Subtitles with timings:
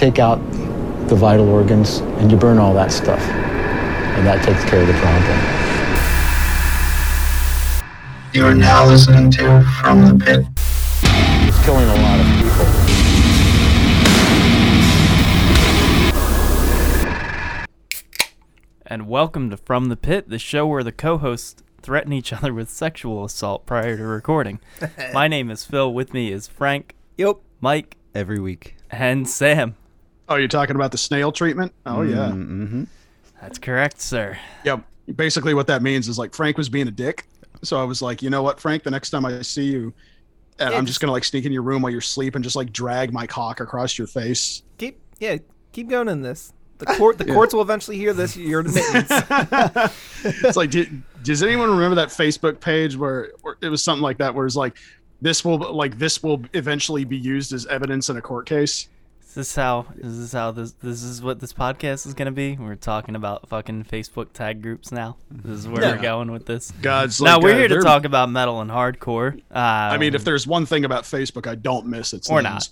[0.00, 0.36] take out
[1.10, 3.20] the vital organs and you burn all that stuff.
[3.20, 5.38] And that takes care of the problem.
[8.32, 10.46] You are now listening to From the Pit.
[11.48, 12.90] It's killing a lot of people.
[18.86, 22.52] And welcome to From the Pit, the show where the co hosts threaten each other
[22.52, 24.60] with sexual assault prior to recording.
[25.12, 25.92] My name is Phil.
[25.92, 27.36] With me is Frank, Yep.
[27.60, 28.76] Mike, Every week.
[28.90, 29.76] and Sam.
[30.30, 31.72] Oh, you're talking about the snail treatment?
[31.84, 32.28] Oh, yeah.
[32.28, 32.84] Mm-hmm.
[33.40, 34.38] That's correct, sir.
[34.64, 34.84] Yep.
[35.16, 37.26] Basically, what that means is like Frank was being a dick.
[37.62, 39.92] So I was like, you know what, Frank, the next time I see you,
[40.60, 42.36] and Yeah, I'm just- just going to like sneak in your room while you're asleep
[42.36, 44.62] and just like drag my cock across your face.
[44.78, 45.36] Keep yeah,
[45.72, 46.52] keep going in this.
[46.78, 48.36] The court the courts will eventually hear this.
[48.36, 49.10] Your admittance.
[50.24, 54.16] it's like, did, does anyone remember that Facebook page where, where it was something like
[54.18, 54.78] that, where it's like,
[55.20, 58.88] this will like this will eventually be used as evidence in a court case.
[59.30, 62.56] Is this how is this how this this is what this podcast is gonna be?
[62.56, 65.18] We're talking about fucking Facebook tag groups now.
[65.30, 65.94] This is where Yeah.
[65.94, 66.72] we're going with this.
[66.82, 69.38] God's no, like, we're uh, here to talk about metal and hardcore.
[69.54, 72.70] Uh, I mean, if there's one thing about Facebook I don't miss, it's Or names.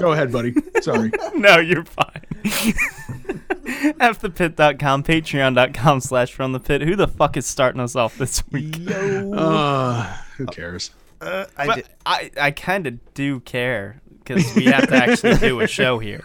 [0.00, 0.54] Go ahead, buddy.
[0.82, 1.12] Sorry.
[1.34, 2.20] no, you're fine.
[2.44, 6.82] FThePit.com, Patreon.com slash From the Pit.
[6.82, 8.76] Who the fuck is starting us off this week?
[8.86, 10.90] Uh, who cares?
[11.22, 15.98] I I, I kind of do care because we have to actually do a show
[15.98, 16.24] here.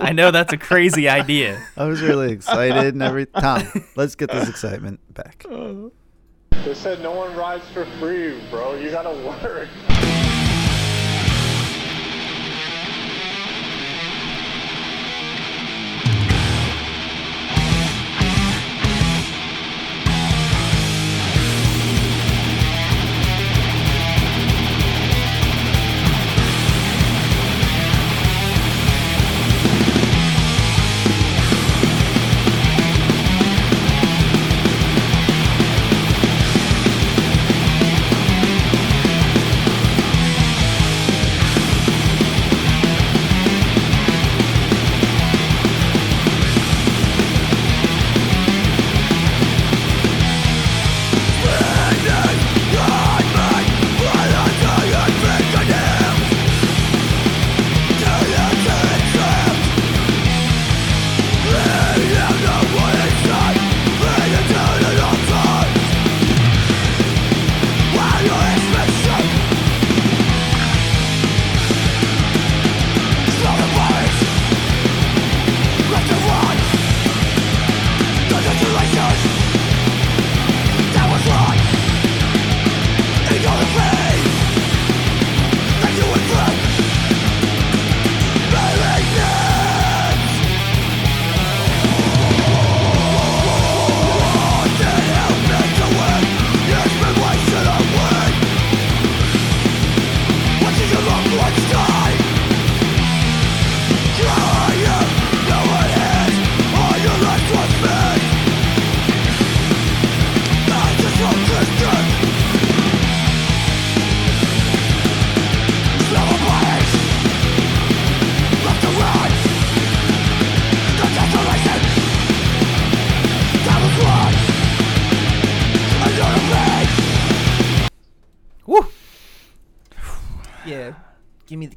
[0.00, 1.62] I know that's a crazy idea.
[1.76, 3.62] I was really excited and every Tom,
[3.96, 5.44] let's get this excitement back.
[6.64, 8.74] They said no one rides for free, bro.
[8.74, 10.31] You gotta work.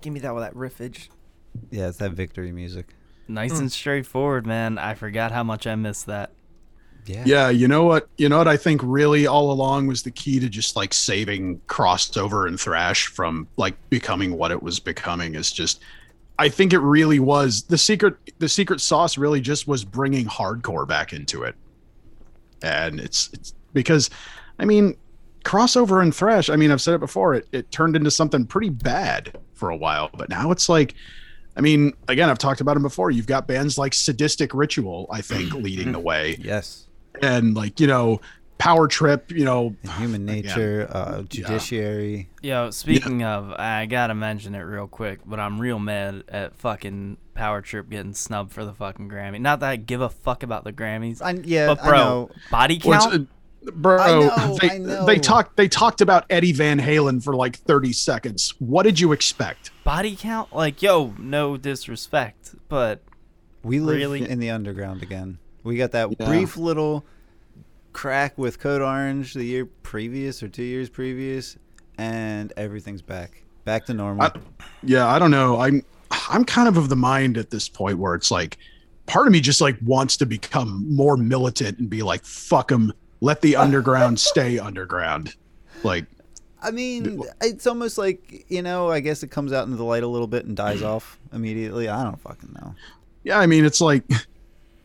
[0.06, 1.10] Give me that with that riffage.
[1.72, 2.94] Yeah, it's that victory music.
[3.28, 3.62] Nice hmm.
[3.62, 4.78] and straightforward, man.
[4.78, 6.30] I forgot how much I missed that.
[7.08, 7.24] Yeah.
[7.26, 8.08] Yeah, you know what?
[8.20, 11.60] You know what I think really all along was the key to just like saving
[11.62, 15.82] crossover and thrash from like becoming what it was becoming is just
[16.38, 20.88] I think it really was the secret the secret sauce really just was bringing hardcore
[20.88, 21.56] back into it.
[22.62, 24.12] And it's it's because
[24.60, 24.98] I mean
[25.44, 28.70] crossover and thrash, I mean I've said it before, it it turned into something pretty
[28.70, 30.94] bad for a while, but now it's like
[31.58, 33.12] I mean, again, I've talked about them before.
[33.12, 36.88] You've got bands like Sadistic Ritual, I think, leading the way Yes.
[37.22, 38.20] and like you know
[38.58, 42.30] power trip you know And human nature, uh, judiciary.
[42.42, 47.18] Yo, speaking of, I gotta mention it real quick, but I'm real mad at fucking
[47.34, 49.40] Power Trip getting snubbed for the fucking Grammy.
[49.42, 52.30] Not that I give a fuck about the Grammys, I, yeah, but I bro, know.
[52.52, 53.14] body count.
[53.14, 53.20] uh,
[53.74, 55.06] bro I know, they, I know.
[55.06, 59.12] they talked they talked about eddie van halen for like 30 seconds what did you
[59.12, 60.54] expect body count?
[60.54, 63.02] Like, yo, no disrespect, but
[63.64, 64.30] We live Really?
[64.30, 65.38] in the underground again.
[65.64, 66.26] We got that Yeah.
[66.28, 67.06] brief little
[67.94, 71.58] crack with Code Orange the year previous or two years previous,
[71.98, 73.44] and everything's back.
[73.64, 74.26] Back to normal.
[74.26, 74.32] I-
[74.84, 75.82] yeah i don't know i'm
[76.30, 78.58] I'm kind of of the mind at this point where it's like,
[79.06, 82.94] part of me just like wants to become more militant and be like, fuck them,
[83.26, 85.36] let the underground stay underground.
[85.84, 86.06] Like,
[86.62, 88.92] I mean, it's almost like you know.
[88.92, 91.90] I guess it comes out into the light a little bit and dies off immediately.
[91.90, 92.76] I don't fucking know.
[93.24, 94.04] yeah, I mean, it's like,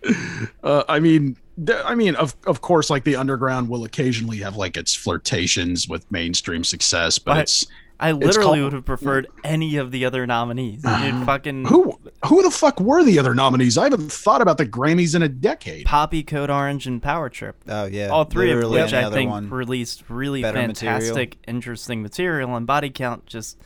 [0.65, 1.37] uh, I mean,
[1.85, 6.11] I mean, of of course, like the underground will occasionally have like its flirtations with
[6.11, 7.67] mainstream success, but But- it's
[8.03, 10.83] I literally called- would have preferred any of the other nominees.
[10.83, 13.77] Dude, fucking who who the fuck were the other nominees?
[13.79, 15.85] I haven't thought about the Grammys in a decade.
[15.87, 17.57] Poppy, Code Orange, and Power Trip.
[17.69, 19.51] Oh yeah, All three of literally which I think one.
[19.51, 21.39] released really better fantastic, material.
[21.47, 22.57] interesting material.
[22.57, 23.59] And Body Count just,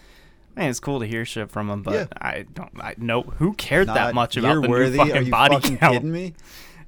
[0.56, 1.82] man, it's cool to hear shit from them.
[1.82, 2.06] But Yeah.
[2.20, 4.90] I don't, I know who cared that Not- much you're about the worthy.
[4.98, 5.92] new fucking Are you Body fucking Count.
[5.94, 6.34] kidding me?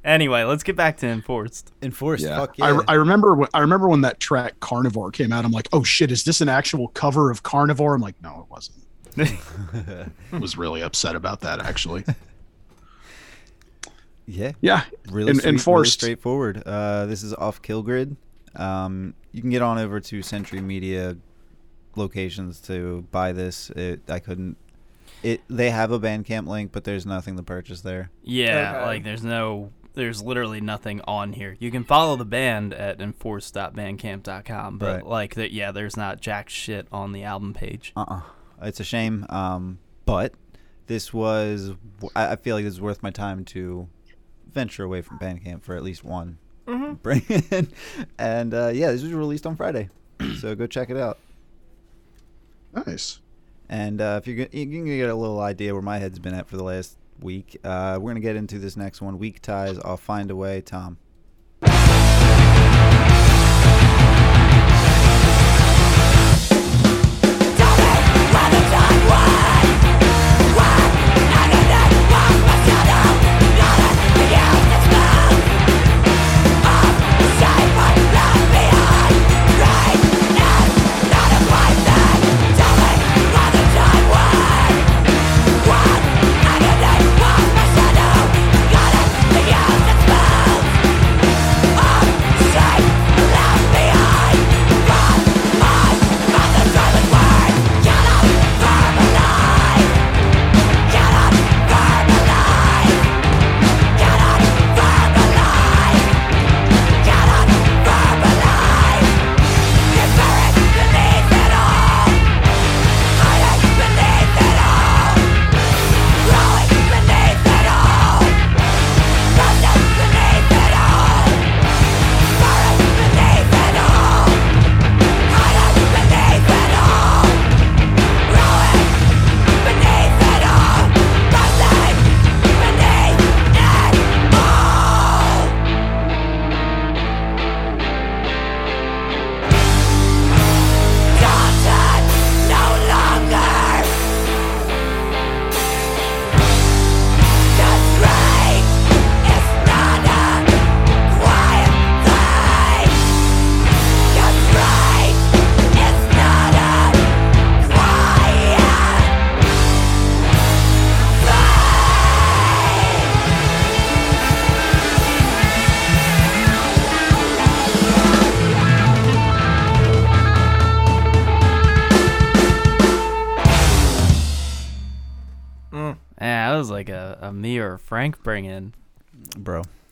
[0.07, 1.73] Anyway, let's get back to Enforced.
[1.83, 2.25] Enforced.
[2.25, 2.39] Yeah.
[2.39, 2.81] Fuck I, yeah.
[2.87, 5.45] I remember when I remember when that track Carnivore came out.
[5.45, 7.95] I'm like, oh shit, is this an actual cover of Carnivore?
[7.95, 8.85] I'm like, no, it wasn't.
[10.33, 12.05] I was really upset about that actually.
[14.27, 14.53] yeah.
[14.61, 15.93] Yeah, really, En- sweet, really enforced.
[15.95, 16.63] straightforward.
[16.67, 18.17] Uh, this is off Kill Grid.
[18.55, 21.17] Um, you can get on over to Century Media
[21.95, 23.71] locations to buy this.
[23.71, 24.57] It, I couldn't.
[25.23, 28.11] It they have a Bandcamp link, but there's nothing to purchase there.
[28.23, 28.87] Yeah, Okay.
[28.87, 31.57] like there's no, there's literally nothing on here.
[31.59, 35.07] You can follow the band at enforce.bandcamp.com, but Right.
[35.07, 37.93] like that, yeah, there's not jack shit on the album page.
[37.97, 38.21] Uh-uh.
[38.63, 39.27] It's a shame.
[39.29, 40.33] Um, but
[40.87, 41.73] this was.
[42.15, 43.89] I I feel like this is worth my time to
[44.51, 46.39] venture away from Bandcamp for at least one.
[47.03, 47.69] Bring in,
[48.19, 49.89] and uh, yeah, this was released on Friday,
[50.41, 51.19] so go check it out.
[52.73, 53.21] nice.
[53.69, 56.35] And uh, if you're gonna, you can get a little idea where my head's been
[56.35, 57.59] at for the last week.
[57.65, 59.19] Uh, we're gonna get into this next one.
[59.19, 59.79] Weak ties.
[59.79, 60.61] I'll find a way.
[60.61, 60.99] Tom.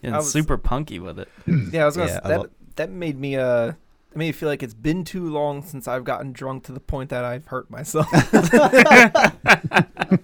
[0.05, 1.29] And was- super punky with it.
[1.73, 2.11] Yeah, I was gonna.
[2.11, 3.73] Yeah, s I that lo- that made me uh.
[4.13, 6.79] It made me feel like it's been too long since I've gotten drunk to the
[6.79, 8.07] point that I've hurt myself.
[8.13, 9.31] uh,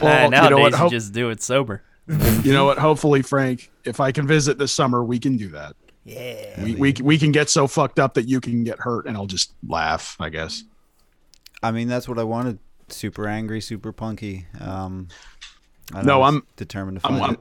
[0.00, 1.82] Well, you know nowadays, what, you just do it sober.
[2.08, 2.78] You know what?
[2.78, 5.74] Hopefully, Frank, if I can visit this summer, we can do that.
[6.04, 6.62] yeah.
[6.62, 9.26] We, we we can get so fucked up that you can get hurt, and I'll
[9.26, 10.16] just laugh.
[10.20, 10.64] I guess.
[11.62, 12.58] I mean, that's what I wanted.
[12.88, 14.46] Super angry, super punky.
[14.60, 15.08] Um,
[15.92, 17.40] I No, was I'm- determined to I'm, find I'm it.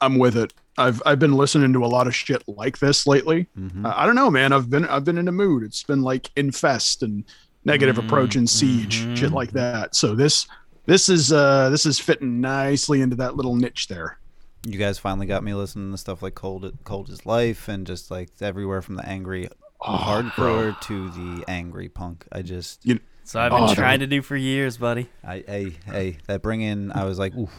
[0.00, 0.52] I'm with it.
[0.78, 3.48] I've I've been listening to a lot of shit like this lately.
[3.58, 3.84] Mhm.
[3.84, 4.52] Uh, I don't know, man.
[4.52, 5.62] I've been I've been in a mood.
[5.62, 7.24] It's been like infest and
[7.64, 9.16] negative Mm, approach and siege, mhm.
[9.16, 9.94] shit like that.
[9.94, 10.46] So this
[10.86, 14.18] this is uh this is fitting nicely into that little niche there.
[14.66, 18.10] You guys finally got me listening to stuff like Cold, Cold as Life, and just
[18.10, 19.48] like everywhere from the angry
[19.82, 22.26] Oh, hardcore to the angry punk.
[22.30, 25.08] I just, you, So I've been Oh, trying to do for years, buddy.
[25.24, 26.92] I, hey, hey, that bring in.
[26.92, 27.50] I was like, oof,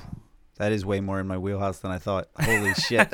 [0.61, 2.27] that is way more in my wheelhouse than I thought.
[2.39, 3.09] Holy shit!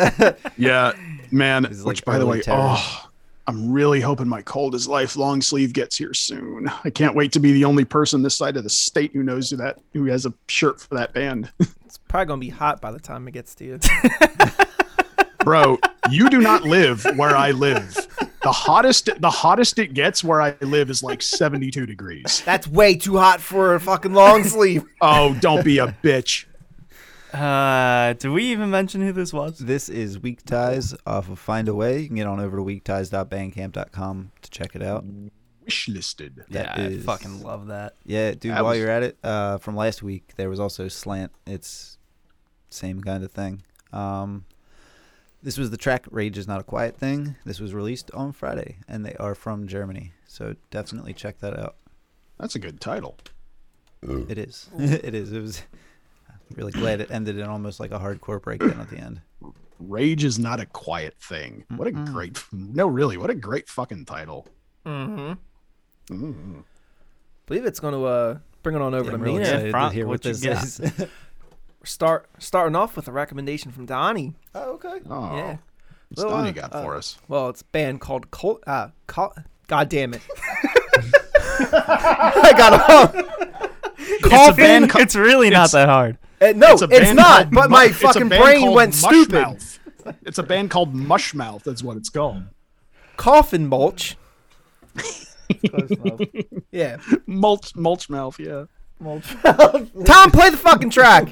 [0.58, 0.92] Yeah,
[1.32, 1.64] man.
[1.64, 2.58] This Which, like by the way, terror.
[2.60, 3.10] oh,
[3.48, 6.70] I'm really hoping my cold as life long sleeve gets here soon.
[6.84, 9.50] I can't wait to be the only person this side of the state who knows
[9.50, 11.50] who that who has a shirt for that band.
[11.88, 13.80] It's probably gonna be hot by the time it gets to you.
[15.40, 15.78] Bro,
[16.10, 17.96] you do not live where I live.
[18.44, 22.42] The hottest the hottest it gets where I live is like 72 degrees.
[22.44, 24.84] That's way too hot for a fucking long sleeve.
[25.00, 26.44] Oh, don't be a bitch.
[27.42, 29.60] Uh, did we even mention who this was?
[29.60, 32.00] This is Weak Ties off of Find a Way.
[32.00, 35.06] You can get on over to weakties.bandcamp.com to check it out.
[35.64, 36.46] Wish listed.
[36.50, 37.94] Yeah, That I fucking love that.
[38.06, 38.54] Yeah, dude.
[38.54, 41.32] That while was- you're at it, uh, from last week there was also Slant.
[41.46, 41.98] It's
[42.70, 43.62] same kind of thing.
[43.94, 44.46] Um,
[45.44, 48.78] this was the track "Rage Is Not a Quiet Thing." This was released on Friday,
[48.88, 50.14] and they are from Germany.
[50.26, 51.76] So definitely check that out.
[52.40, 53.18] That's a good title.
[54.02, 54.70] It is.
[54.80, 55.32] it is.
[55.32, 55.62] It was.
[56.50, 59.22] I'm really glad it ended in almost like a hardcore breakdown at the end.
[59.80, 61.64] Rage is not a quiet thing.
[61.76, 64.48] What a great No, really, what a great fucking title.
[64.86, 65.34] Mm-hmm.
[66.14, 66.64] Mm.
[67.46, 69.38] believe it's gonna uh bring it on over Yeah, to I'm me.
[69.38, 71.00] real Yeah, Frank, to hear what what you this got?
[71.02, 71.06] is.
[71.84, 74.34] Start starting off with a recommendation from Donnie.
[74.56, 75.00] oh, okay.
[75.10, 75.58] Oh, Yeah.
[76.10, 77.18] what's Well, Donnie uh, got uh, for us?
[77.28, 79.36] Well, it's a band called Col- uh Col-
[79.68, 80.22] God damn it.
[81.60, 83.28] I got a
[84.00, 84.56] It's a Coffin.
[84.88, 84.92] band.
[84.96, 86.18] It's really not it's- that hard.
[86.40, 87.26] Uh, no, It's it's, a band not.
[87.44, 89.36] called But Mu- my it's a fucking band brain called went stupid.
[89.36, 89.80] Mushmouth.
[90.24, 91.64] It's a band called Mushmouth.
[91.64, 92.44] That's what it's called.
[93.18, 94.16] Coffin mulch.
[96.72, 96.98] yeah.
[97.26, 98.40] Mulch, mulch mouth.
[98.40, 98.66] Yeah.
[99.04, 99.22] Tom,
[100.32, 101.30] play the fucking track.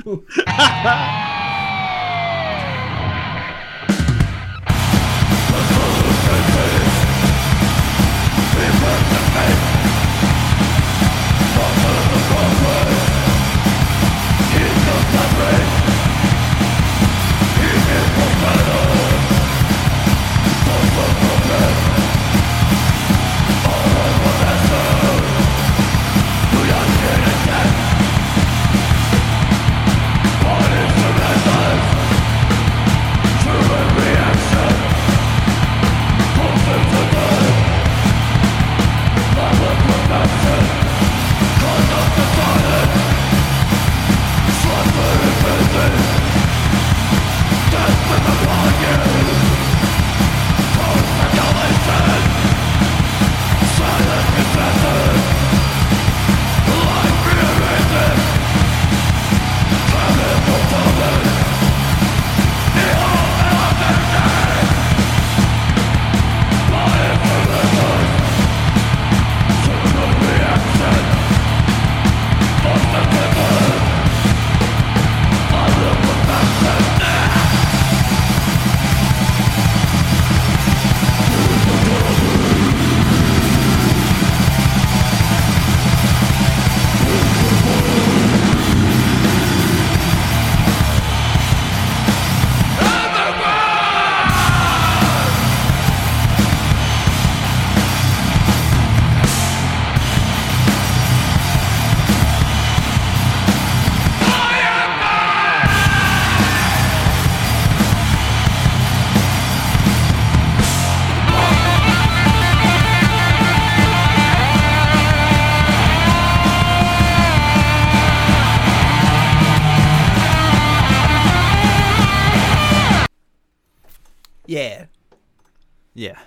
[125.95, 126.19] Yeah.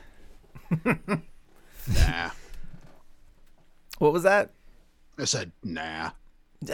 [1.94, 2.30] Nah.
[3.98, 4.50] What was that?
[5.18, 6.10] I said nah.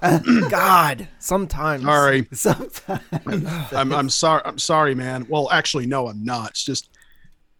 [0.00, 1.08] God.
[1.18, 1.84] Sometimes.
[1.84, 2.26] Sorry.
[2.32, 3.02] Sometimes.
[3.72, 4.42] I'm I'm sorry.
[4.44, 5.26] I'm sorry, man.
[5.28, 6.50] Well, actually, no, I'm not.
[6.50, 6.88] It's just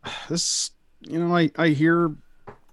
[0.28, 0.70] this.
[1.02, 2.14] You know, I I hear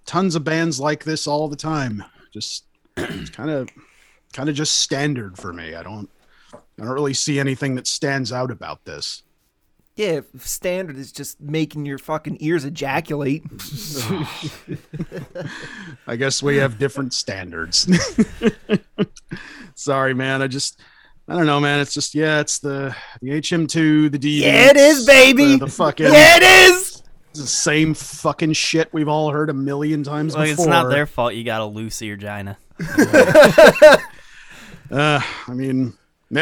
[0.06, 2.03] tons of bands like this all the time.
[2.34, 2.65] Just
[2.98, 3.70] it's kind of
[4.34, 5.75] kind of just standard for me.
[5.75, 6.10] I don't
[6.53, 9.24] I don't really see anything that stands out about this.
[9.98, 13.44] Yeah, standard is just making your fucking ears ejaculate.
[16.08, 17.89] I guess we have different standards.
[19.75, 20.44] Sorry, man.
[20.44, 20.80] I just
[21.27, 21.80] I don't know, man.
[21.80, 24.44] It's just yeah, it's the the HM2, the D.
[24.44, 25.54] Yeah, it is, baby.
[25.54, 27.01] The, the fucking yeah, it is.
[27.32, 30.66] it's the same fucking shit we've all heard a million times Like before.
[30.66, 31.34] it's not their fault.
[31.34, 32.58] You got a loose vagina.
[34.89, 35.92] Uh, I mean,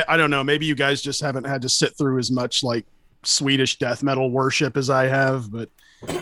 [0.07, 0.43] I don't know.
[0.43, 2.85] Maybe you guys just haven't had to sit through as much like
[3.27, 5.51] Swedish death metal worship as I have.
[5.51, 5.69] But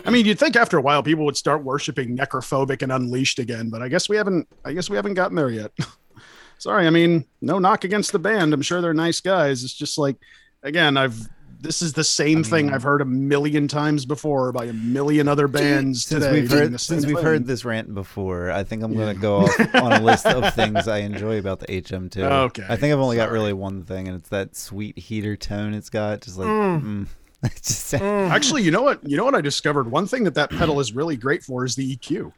[0.05, 3.69] I mean, you'd think after a while people would start worshiping Necrophobic and Unleashed again.
[3.69, 4.47] But I guess we haven't.
[4.65, 5.71] I guess we haven't gotten there yet.
[6.57, 6.87] Sorry.
[6.87, 8.53] I mean, no knock against the band.
[8.53, 9.63] I'm sure they're nice guys.
[9.63, 10.15] It's just like,
[10.61, 11.27] again, I've
[11.63, 15.47] this is the same thing I've heard a million times before by a million other
[15.47, 16.41] bands Since today.
[16.41, 17.25] we've heard since we've thing.
[17.25, 20.87] heard this rant before, I think I'm gonna go off on a list of things
[20.87, 22.17] I enjoy about the HM2.
[22.17, 25.73] Okay, I think I've only got really one thing, and it's that sweet heater tone
[25.73, 26.21] it's got.
[26.21, 26.81] Just like, mm.
[26.81, 27.07] mm.
[27.43, 28.29] it just mm.
[28.29, 28.99] Actually, you know what?
[29.07, 29.89] You know what I discovered?
[29.89, 32.33] One thing that that pedal is really great for is the EQ.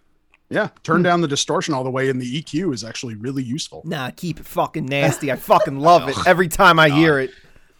[0.50, 1.04] Yeah, turn hmm.
[1.04, 3.82] down the distortion all the way, and the EQ is actually really useful.
[3.84, 5.32] Nah, keep it fucking nasty.
[5.32, 7.32] I fucking love it every time I hear it.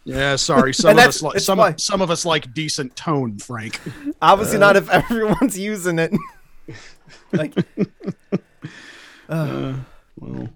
[0.06, 0.72] Yeah, sorry.
[0.74, 3.80] Some of us like some why- some of us like decent tone, Frank.
[4.22, 6.14] Obviously uh, not if everyone's using it.
[7.32, 7.54] like,
[8.32, 8.36] uh,
[9.28, 9.74] uh,
[10.18, 10.48] Well,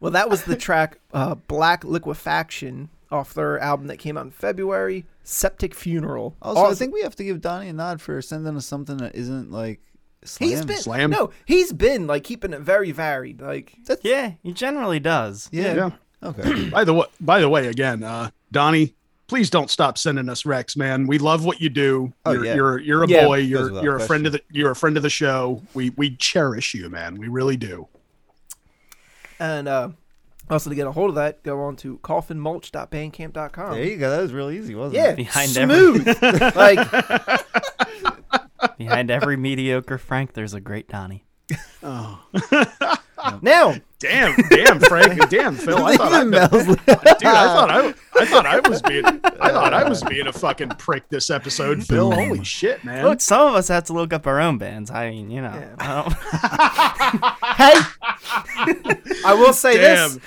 [0.00, 4.30] well, that was the track uh, "Black Liquefaction" off their album that came out in
[4.30, 5.06] February.
[5.22, 8.66] "Septic Funeral." Also, I think we have to give Donnie a nod for sending us
[8.66, 9.80] something that isn't like
[10.24, 10.50] slam.
[10.50, 11.10] he's been Slam.
[11.10, 13.40] no, he's been like keeping it very varied.
[13.40, 15.48] Like, Yeah, he generally does.
[15.52, 15.74] yeah.
[15.74, 15.90] yeah.
[16.24, 16.68] Okay.
[16.70, 18.94] By the way, by the way, again, uh, Donnie,
[19.26, 21.06] please don't stop sending us Rex, man.
[21.06, 22.12] We love what you do.
[22.24, 22.54] Oh, you're, yeah.
[22.54, 23.26] you're you're a Yeah.
[23.26, 23.38] boy.
[23.38, 25.62] You're you're a friend of the you're a friend of the show.
[25.74, 27.16] We we cherish you, man.
[27.18, 27.88] We really do.
[29.38, 29.88] and uh,
[30.48, 33.72] also to get a hold of that, go on to coffinmulch.bandcamp.com.
[33.72, 34.10] There you go.
[34.10, 35.16] That was really easy, wasn't Yeah, it?
[35.16, 35.98] Behind every-
[36.54, 37.44] like,
[38.78, 41.24] Behind every mediocre Frank, there's a great Donnie.
[41.82, 42.18] Oh,
[43.42, 45.84] now damn, damn, Frank, damn, Phil.
[45.84, 47.14] I thought I, dude, I
[47.46, 51.08] thought I, I thought I was being, I thought I was being a fucking prick
[51.08, 52.10] this episode, Phil.
[52.10, 53.04] Holy shit, man.
[53.04, 54.90] Look, some of us have to look up our own bands.
[54.90, 55.74] I mean, you know.
[55.78, 56.12] I don't-
[57.56, 60.20] hey, I will say Damn, this.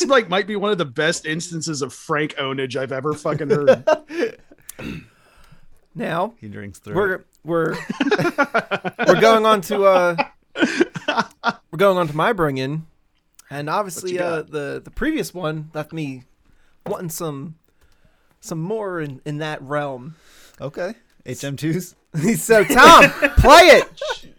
[0.00, 3.50] this like might be one of the best instances of Frank ownage I've ever fucking
[3.50, 3.84] heard.
[5.94, 6.94] Now He drinks through.
[6.96, 7.76] we're we're
[9.06, 10.16] we're going on to uh
[11.70, 12.86] we're going on to my bring in,
[13.50, 16.24] and obviously uh the the previous one left me
[16.86, 17.56] wanting some
[18.40, 20.16] some more in in that realm.
[20.60, 20.94] Okay.
[21.26, 21.94] HM2s.
[22.38, 24.33] so Tom, play it.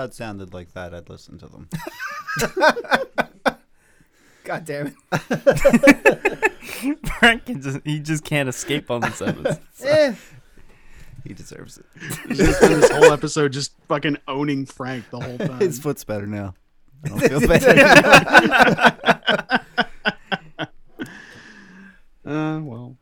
[0.00, 1.68] God sounded like that, I'd listen to them.
[4.44, 4.94] God damn it.
[7.18, 9.60] Frank can just, he just can't escape on this episode.
[9.84, 10.14] Eh.
[11.26, 11.84] He deserves it.
[12.28, 15.60] Just spend this whole episode just fucking owning Frank the whole time.
[15.60, 16.54] His foot's better now.
[17.04, 17.66] I don't feel bad.
[22.24, 22.96] Uh, well,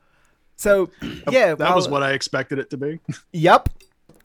[0.56, 0.90] So
[1.30, 2.98] yeah, that was what I expected it to be.
[3.32, 3.68] Yep,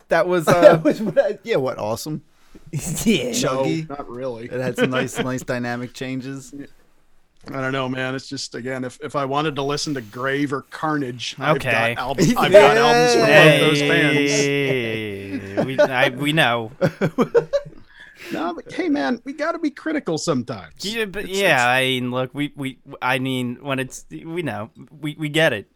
[0.08, 2.24] that was uh, yeah, what awesome.
[2.72, 3.32] yeah.
[3.32, 3.88] Chuggy.
[3.90, 4.46] No, not really.
[4.46, 6.54] It had some nice, nice dynamic changes.
[7.50, 8.16] I don't know, man.
[8.16, 11.70] It's just again, if, if I wanted to listen to Grave or Carnage, Okay.
[11.92, 14.32] I've got, albums, I've got albums from both those bands.
[14.32, 16.72] Hey, we, I, we know.
[18.32, 20.74] No, but hey, man, we got to be critical sometimes.
[20.86, 24.70] Yeah, but It's- yeah, I mean, look, we, we, I mean, when it's, we know,
[25.02, 25.70] we, we get it.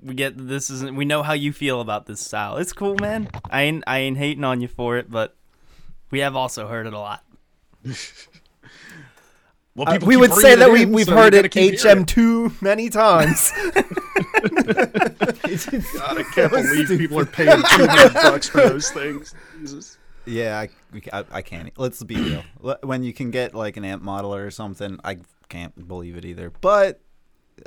[0.00, 0.94] We get this isn't.
[0.94, 2.56] We know how you feel about this style.
[2.58, 3.28] It's cool, man.
[3.50, 5.34] I ain't, I ain't hating on you for it, but
[6.10, 7.24] we have also heard it a lot.
[9.78, 12.60] Well, Uh, we would say that we, in, we've so heard it keep hearing HM2
[12.60, 13.52] many times.
[13.72, 13.84] God,
[16.18, 19.36] I can't believe people are paying two hundred bucks for those things.
[19.60, 19.96] Jesus.
[20.26, 20.68] Yeah, I,
[21.12, 21.70] I, I can't.
[21.78, 22.42] Let's be real.
[22.82, 25.18] When you can get like an amp modeler or something, I
[25.48, 26.50] can't believe it either.
[26.60, 27.00] But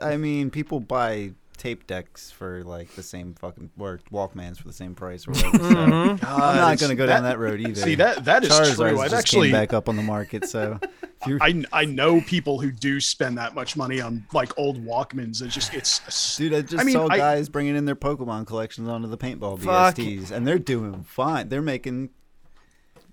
[0.01, 4.73] I mean, people buy tape decks for like the same fucking or Walkmans for the
[4.73, 5.57] same price or whatever.
[5.59, 6.25] So mm-hmm.
[6.27, 7.75] I'm not gonna go down that road either.
[7.75, 8.99] See that that is Charizard's true.
[8.99, 12.19] I've just actually came back up on the market, so if you're, I I know
[12.21, 15.43] people who do spend that much money on like old Walkmans.
[15.43, 18.47] It's just it's Dude, I just I mean, saw I- guys bringing in their Pokemon
[18.47, 19.97] collections onto the paintball Fuck.
[19.97, 21.49] BSTs, and they're doing fine.
[21.49, 22.09] They're making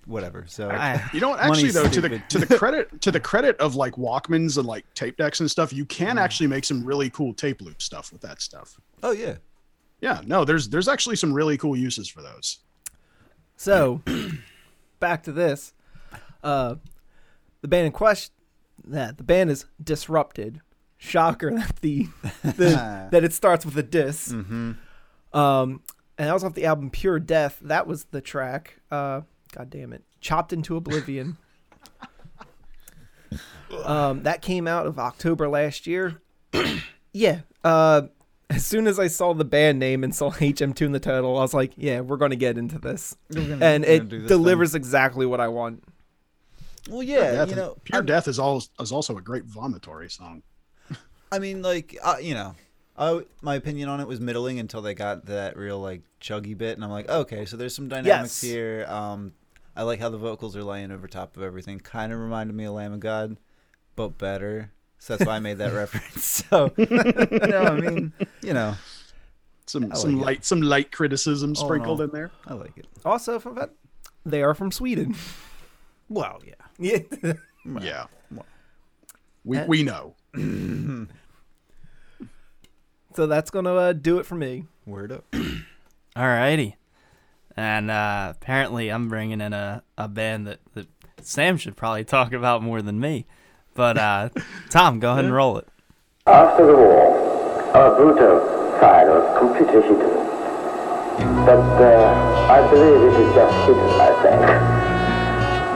[0.09, 0.45] whatever.
[0.49, 1.39] So I- You know what?
[1.41, 4.67] Actually, Money's though, to the to the credit to the credit of like Walkmans and
[4.67, 6.21] like tape decks and stuff, you can Mm.
[6.21, 8.79] actually make some really cool tape loop stuff with that stuff.
[9.03, 9.37] oh yeah,
[10.01, 12.59] Yeah, no, there's there's actually some really cool uses for those.
[13.57, 14.03] so,
[15.01, 15.73] back to this.
[16.43, 16.77] Uh,
[17.61, 18.33] the band in question,
[18.87, 20.61] that the band is disrupted.
[21.01, 22.07] Shocker that the,
[22.43, 24.33] the that it starts with a diss.
[24.33, 24.73] mm-hmm.
[25.39, 25.83] Um,
[26.17, 27.59] and that was off the album Pure Death.
[27.63, 28.81] That was the track.
[28.91, 29.21] Uh,
[29.53, 31.37] God damn it, Chopped into Oblivion.
[33.85, 36.21] um, that came out of October last year.
[37.13, 37.41] yeah.
[37.65, 38.03] Uh,
[38.51, 41.43] as soon as I saw the band name and saw HM2 in the title, I
[41.43, 45.27] was like, "Yeah, we're gonna get into this," and gonna do it this delivers exactly
[45.27, 45.85] what I want.
[46.89, 50.11] Well, yeah, Death you know, Pure I'm- Death is all is also a great vomitory
[50.11, 50.43] song.
[51.31, 52.55] I mean, like, uh, you know,
[52.99, 56.77] I, my opinion on it was middling until they got that real like chuggy bit,
[56.77, 58.53] and I'm like, okay, so there's some dynamics Yes.
[58.53, 58.87] here.
[58.89, 59.33] Um,
[59.77, 61.79] I like how the vocals are laying over top of everything.
[61.79, 63.37] Kind of reminded me of Lamb of God,
[63.95, 64.73] but better.
[64.99, 66.25] So that's why I made that reference.
[66.51, 68.75] So, no, I mean, you know,
[69.67, 70.25] Some I some it.
[70.25, 72.07] light some light criticism All in sprinkled all.
[72.07, 72.33] in there.
[72.49, 72.87] I like it.
[73.05, 73.71] Also, from that,
[74.27, 75.15] they are from Sweden.
[76.09, 76.55] Well, yeah.
[76.81, 77.33] Yeah.
[77.81, 78.47] Yeah, well.
[79.45, 80.15] we And- we know.
[83.15, 84.65] so that's gonna uh, do it for me.
[84.87, 85.25] Word up.
[86.17, 86.75] Alrighty.
[87.57, 90.87] And uh, apparently, I'm bringing in a, a band that, that
[91.21, 93.27] Sam should probably talk about more than me.
[93.75, 94.29] But uh,
[94.71, 95.69] Tom, go ahead and roll it.
[96.27, 98.41] After the war, our brutal
[98.81, 100.15] side was completely hidden.
[101.45, 104.43] But uh, I believe it is just hidden, I think.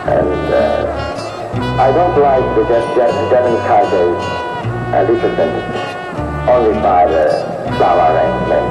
[0.06, 4.18] And uh, I don't like the de- de- democratic
[4.92, 6.01] uh, represented
[6.48, 7.30] only by the
[7.78, 8.66] flower arrangement,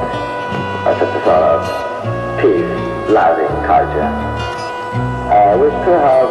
[0.84, 1.62] but just a sort of
[2.42, 4.12] peace, loving culture.
[5.32, 6.30] Uh, we still have,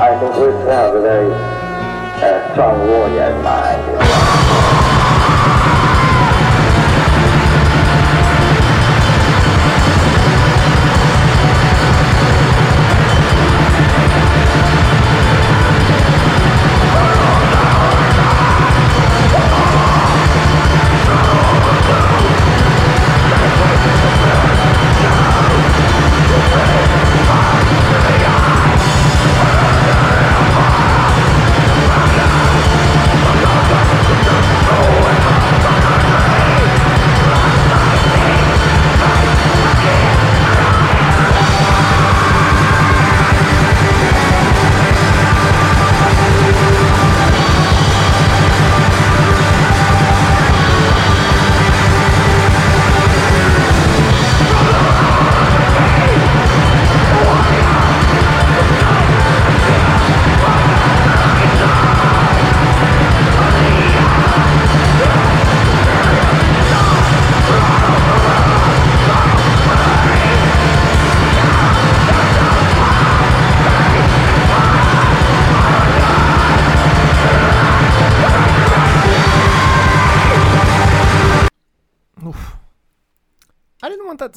[0.00, 4.05] I think we still have a very uh, strong warrior in mind.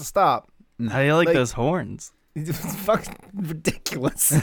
[0.09, 0.51] Stop.
[0.89, 2.11] How do you like, Like- those horns?
[2.35, 4.31] It's fucking ridiculous.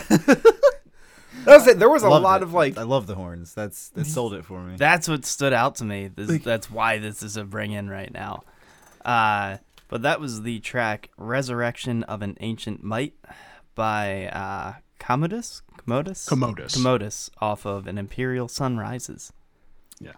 [1.45, 1.79] That was it.
[1.79, 2.45] There was a Loved lot it.
[2.45, 3.55] of like I love the horns.
[3.55, 4.75] That's that sold it for me.
[4.77, 6.09] That's what stood out to me.
[6.09, 8.43] This, that's why this is a bring in right now.
[9.05, 13.15] Uh, but that was the track "Resurrection of an Ancient Might"
[13.77, 15.63] by uh, Kommodus.
[15.77, 16.27] Kommodus.
[16.27, 16.75] Kommodus.
[16.75, 19.33] Kommodus off of "An Imperial Sun Rises."
[20.01, 20.15] Yeah,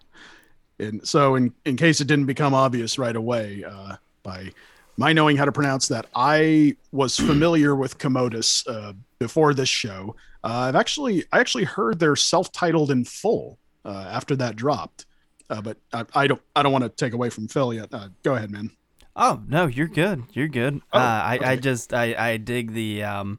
[0.78, 4.52] and so, in, in case it didn't become obvious right away, uh, by
[4.98, 10.16] my knowing how to pronounce that, I was familiar with Kommodus uh, before this show.
[10.44, 15.06] Uh, I've actually I actually heard their self-titled in full uh, after that dropped,
[15.48, 17.88] uh, but I, I don't I don't want to take away from Phil yet.
[17.92, 18.70] Uh, go ahead, man.
[19.16, 20.24] Oh no, you're good.
[20.32, 20.80] You're good.
[20.92, 23.38] Oh, uh, I, I just I, I dig the um,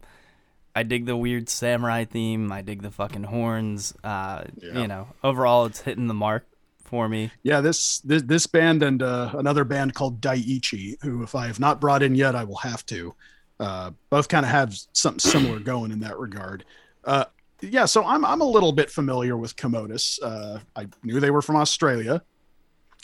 [0.76, 2.52] I dig the weird samurai theme.
[2.52, 3.94] I dig the fucking horns.
[4.04, 4.80] Uh, Yeah.
[4.82, 6.46] You know, overall, it's hitting the mark
[6.90, 7.32] for me.
[7.44, 11.60] Yeah, this this, this band and uh, another band called Daiichi, who if I have
[11.60, 13.16] not brought in yet, I will have to.
[13.60, 16.66] Uh, both kind of have something similar going in that regard.
[17.04, 17.26] Uh,
[17.62, 20.22] yeah, so I'm I'm a little bit familiar with Kommodus.
[20.22, 22.22] Uh, I knew they were from Australia.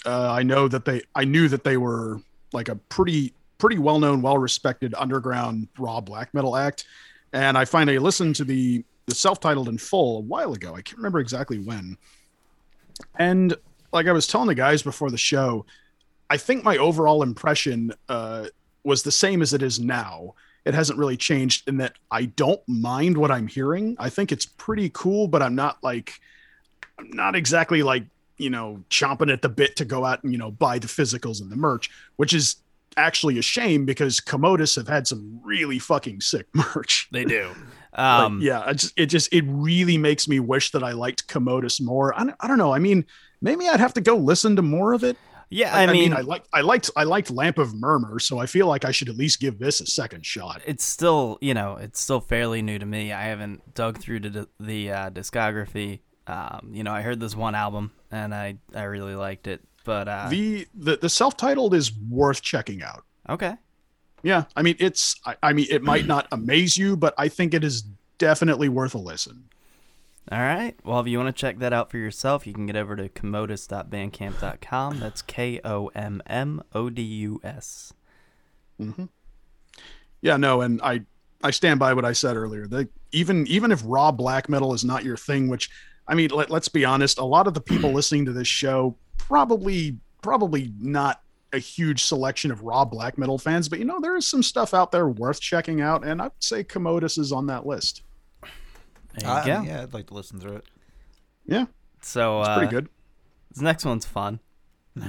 [0.05, 2.21] Uh, I know that they I knew that they were
[2.53, 6.85] like a pretty pretty well known, well respected underground raw black metal act.
[7.33, 10.73] And I finally listened to the the self titled in full a while ago.
[10.73, 11.97] I can't remember exactly when.
[13.19, 13.55] And
[13.95, 15.65] like I was telling the guys before the show,
[16.29, 18.47] I think my overall impression uh,
[18.83, 20.35] was the same as it is now.
[20.65, 23.95] It hasn't really changed in that I don't mind what I'm hearing.
[23.99, 26.19] I think it's pretty cool, but I'm not like,
[26.99, 28.03] I'm not exactly like,
[28.37, 31.41] you know, chomping at the bit to go out and, you know, buy the physicals
[31.41, 32.57] and the merch, which is
[32.97, 37.07] actually a shame because Kommodus have had some really fucking sick merch.
[37.11, 37.49] They do.
[37.93, 41.79] Like, Um, yeah, just it just it really makes me wish that I liked Kommodus
[41.79, 42.13] more.
[42.19, 42.73] I don't, I don't know.
[42.73, 43.05] I mean,
[43.41, 45.17] maybe I'd have to go listen to more of it.
[45.49, 48.45] yeah, Like, I mean, I liked I liked I liked Lamp of Murmuur, so I
[48.45, 50.61] feel like I should at least give this a second shot.
[50.65, 53.11] it's still you know it's still fairly new to me.
[53.13, 55.99] I haven't dug through to the, the uh, discography.
[56.27, 59.61] Um, you know, I heard this one album and I I really liked it.
[59.83, 63.03] But uh, The the the self-titled is worth checking out.
[63.29, 63.53] okay,
[64.23, 67.53] Yeah, I mean it's I, I mean it might not amaze you, but I think
[67.53, 67.83] it is
[68.17, 69.43] definitely worth a listen.
[70.31, 70.75] All right.
[70.83, 73.09] Well, if you want to check that out for yourself, you can get over to
[73.09, 74.99] kommodus.bandcamp.com.
[74.99, 77.93] That's K O M M O D U S.
[78.81, 79.05] Mm-hmm.
[80.21, 81.01] Yeah, no, and I
[81.43, 82.65] I stand by what I said earlier.
[82.65, 85.69] That even even if raw black metal is not your thing, which
[86.07, 88.95] I mean, let, let's be honest, a lot of the people listening to this show
[89.19, 91.21] probably probably not
[91.53, 94.73] a huge selection of raw black metal fans, but you know there is some stuff
[94.73, 98.01] out there worth checking out, and I'd say Kommodus is on that list.
[99.17, 99.61] There you Uh, go.
[99.63, 100.65] yeah, I'd like to listen through it.
[101.45, 101.65] Yeah,
[102.01, 102.89] So it's uh, pretty good.
[103.51, 104.39] This next one's fun.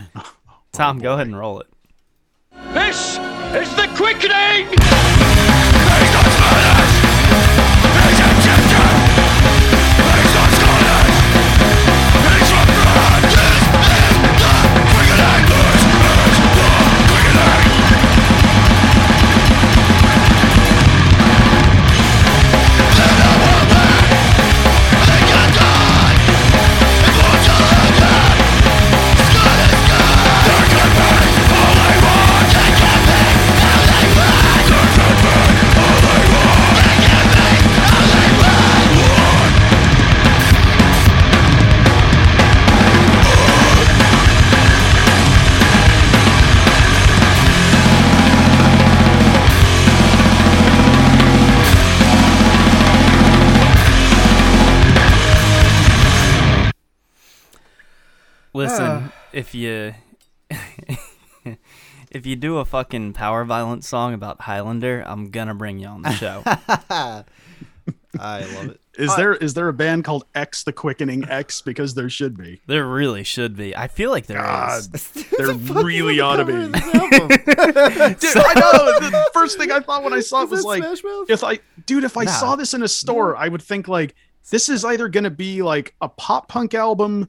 [0.73, 1.67] Tom, go ahead and roll it.
[2.75, 3.19] This
[3.55, 5.36] is the quickening!
[58.69, 59.95] Listen, if you
[62.11, 66.03] if you do a fucking power violence song about Highlander, I'm gonna bring you on
[66.03, 66.43] the show.
[68.19, 68.81] I love it.
[68.99, 71.61] Is there is there a band called X the Quickening X?
[71.61, 72.63] Because there should be.
[72.67, 73.77] there really should be.
[73.77, 74.87] I feel like there is.
[74.89, 75.53] God, there
[75.85, 76.53] really ought to be.
[76.53, 79.01] Dude, I know.
[79.11, 80.83] The first thing I thought when I saw it was like,
[81.29, 82.31] if I, dude, if I Nah.
[82.31, 84.15] saw this in a store, I would think like,
[84.51, 87.29] this is either going to be like a pop punk album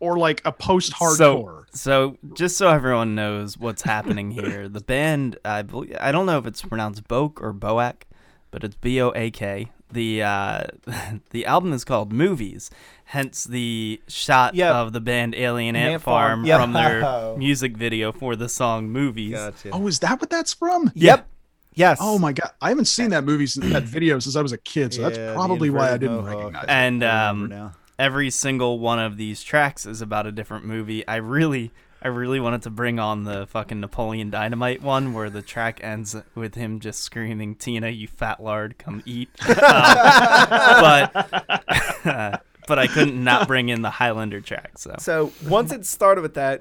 [0.00, 1.64] or like a post hardcore.
[1.70, 6.26] So, so just so everyone knows what's happening here, the band I believe I don't
[6.26, 8.02] know if it's pronounced Boak or Boak,
[8.50, 9.70] but it's B O A K.
[9.92, 10.64] The uh,
[11.30, 12.68] the album is called Movies,
[13.04, 14.74] hence the shot Yep.
[14.74, 16.44] of the band Alien Ant, Ant Farm, Farm.
[16.46, 16.60] Yep.
[16.60, 19.32] from their music video for the song Movies.
[19.34, 19.70] Gotcha.
[19.70, 20.90] oh, is that what that's from?
[20.94, 21.28] Yep.
[21.76, 21.98] Yes.
[22.00, 24.94] Oh my god, I haven't seen that movie that video since I was a kid,
[24.94, 26.36] so Yeah, that's probably why I didn't mohawk.
[26.38, 26.70] recognize it.
[26.70, 27.72] And um, now.
[27.98, 31.06] Every single one of these tracks is about a different movie.
[31.06, 35.42] I really, I really wanted to bring on the fucking Napoleon Dynamite one where the
[35.42, 42.78] track ends with him just screaming, "Tina, you fat lard, come eat." Uh, but, but
[42.78, 44.78] I couldn't not bring in the Highlander track.
[44.78, 46.60] So So once it started with that,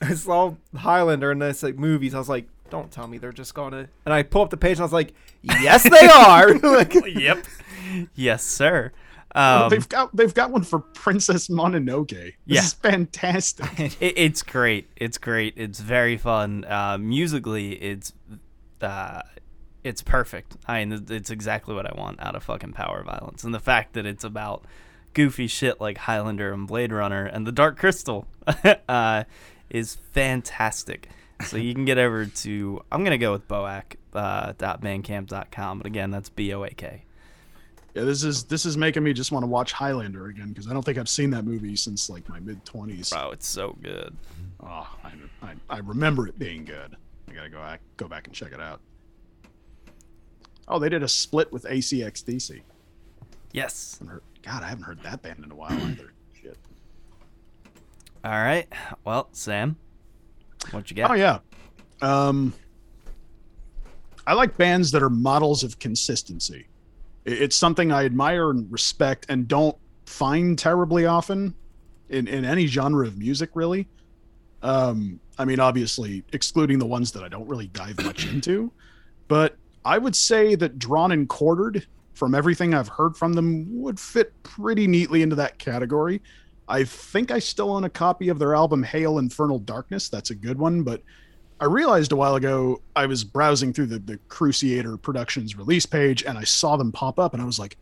[0.00, 2.14] I saw Highlander and it's like movies.
[2.14, 3.88] I was like, don't tell me they're just gonna.
[4.06, 6.54] And I pull up the page and I was like, yes, they are.
[6.58, 7.44] like, yep,
[8.14, 8.92] yes, sir.
[9.34, 12.08] Oh, Um, they've got they've got one for Princess Mononoke.
[12.10, 12.60] This Yeah.
[12.60, 13.80] is fantastic.
[14.02, 14.88] it, it's great.
[14.96, 15.54] It's great.
[15.56, 16.64] It's very fun.
[16.68, 18.12] Uh, musically, it's
[18.80, 19.22] uh,
[19.84, 20.56] it's perfect.
[20.66, 23.94] I mean, it's exactly what I want out of fucking power violence, and the fact
[23.94, 24.64] that it's about
[25.14, 28.26] goofy shit like Highlander and Blade Runner and the Dark Crystal
[28.88, 29.24] uh,
[29.70, 31.08] is fantastic.
[31.46, 33.82] So you can get over to I'm gonna go with boak
[34.14, 37.04] uh, dot bandcamp dot com, but again that's B O A K.
[37.94, 40.72] Yeah, this is this is making me just want to watch Highlander again because I
[40.72, 43.12] don't think I've seen that movie since like my mid twenties.
[43.14, 44.16] Wow, it's so good.
[44.62, 46.96] Oh, I, I, I remember it being good.
[47.28, 48.80] I gotta go back go back and check it out.
[50.68, 52.62] Oh, they did a split with ACXDC.
[53.52, 53.98] Yes.
[54.02, 56.12] I heard- God, I haven't heard that band in a while either.
[56.40, 56.56] Shit.
[58.24, 58.66] All right.
[59.04, 59.76] Well, Sam,
[60.70, 61.10] what you got?
[61.10, 61.40] Oh yeah.
[62.00, 62.54] Um
[64.26, 66.66] I like bands that are models of consistency.
[67.24, 71.54] It's something I admire and respect and don't find terribly often
[72.08, 73.88] in, in any genre of music really.
[74.62, 78.72] Um I mean obviously excluding the ones that I don't really dive much into,
[79.28, 83.98] but I would say that Drawn and Quartered from everything I've heard from them would
[83.98, 86.22] fit pretty neatly into that category.
[86.68, 90.08] I think I still own a copy of their album Hail Infernal Darkness.
[90.08, 91.02] That's a good one, but
[91.62, 96.24] I realized a while ago I was browsing through the, the Krucyator Productions release page
[96.24, 97.76] and I saw them pop up and I was like,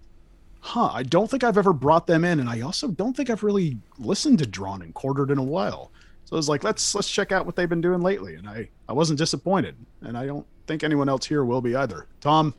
[0.61, 2.40] huh, I don't think I've ever brought them in.
[2.40, 5.93] And I also don't think I've really listened to Drawn and Quartered in a while.
[6.27, 8.35] So I was like, let's let's check out what they've been doing lately.
[8.35, 9.77] And I, I wasn't disappointed.
[10.03, 12.07] And I don't think anyone else here will be either.
[12.21, 12.53] Tom,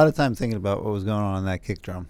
[0.00, 2.08] lot of time thinking about what was going on in that kick drum.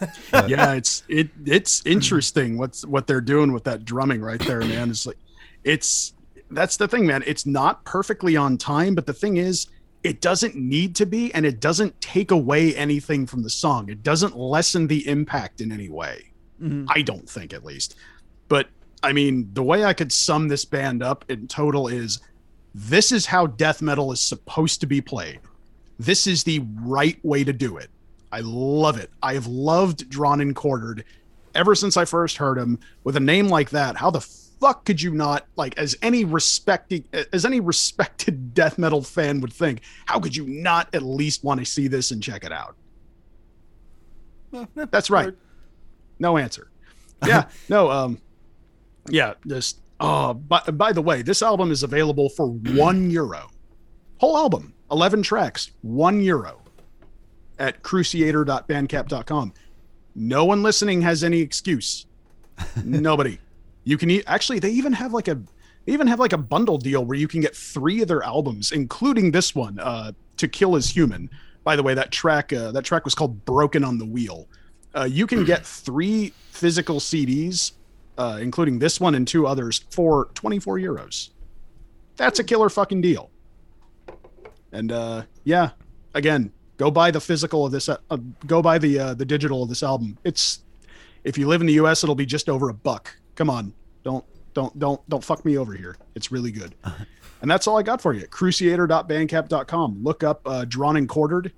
[0.46, 4.90] yeah, it's it it's interesting what's what they're doing with that drumming right there, man.
[4.90, 5.16] It's like
[5.64, 6.12] it's
[6.50, 7.22] that's the thing, man.
[7.26, 9.68] It's not perfectly on time, but the thing is,
[10.04, 13.88] it doesn't need to be, and it doesn't take away anything from the song.
[13.88, 16.30] It doesn't lessen the impact in any way.
[16.60, 16.86] Mm-hmm.
[16.88, 17.96] I don't think, at least.
[18.48, 18.68] But
[19.02, 22.20] I mean, the way I could sum this band up in total is
[22.74, 25.40] this is how death metal is supposed to be played.
[25.98, 27.90] This is the right way to do it.
[28.32, 29.10] I love it.
[29.22, 31.04] I have loved Drawn and Quartered
[31.54, 32.78] ever since I first heard him.
[33.04, 37.04] With a name like that, how the fuck could you not like as any respecting
[37.32, 41.60] as any respected death metal fan would think, how could you not at least want
[41.60, 42.76] to see this and check it out?
[44.90, 45.34] That's right.
[46.18, 46.70] No answer.
[47.26, 48.20] Yeah, no, um
[49.08, 53.48] yeah, just uh by, by the way, this album is available for one euro.
[54.18, 56.60] Whole album, 11 tracks, one euro
[57.58, 59.52] at krucyator.bandcamp.com.
[60.14, 62.06] No one listening has any excuse.
[62.84, 63.38] Nobody.
[63.84, 65.34] You can actually they even have like a
[65.84, 68.72] they even have like a bundle deal where you can get three of their albums,
[68.72, 71.30] including this one, uh, "To Kill Is Human."
[71.62, 74.48] By the way, that track uh, that track was called "Broken on the Wheel."
[74.96, 77.72] Uh, you can get three physical CDs,
[78.18, 81.30] uh, including this one and two others, for 24 euros.
[82.16, 83.30] That's a killer fucking deal.
[84.72, 85.70] And uh, yeah,
[86.14, 87.88] again, go buy the physical of this.
[87.88, 90.18] Uh, uh, go buy the uh, the digital of this album.
[90.24, 90.60] It's
[91.24, 93.14] if you live in the U.S., it'll be just over a buck.
[93.34, 95.96] Come on, don't don't don't don't fuck me over here.
[96.14, 96.74] It's really good.
[97.42, 98.26] and that's all I got for you.
[98.26, 100.02] Krucyator.bandcamp.com.
[100.02, 101.52] Look up uh, Drawn and Quartered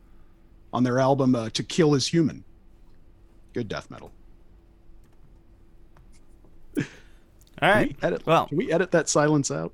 [0.73, 2.45] on their album uh, "To Kill Is Human."
[3.55, 4.13] Good death metal.
[7.61, 7.89] All right.
[7.89, 9.73] Can we edit, Well, can we edit that silence out?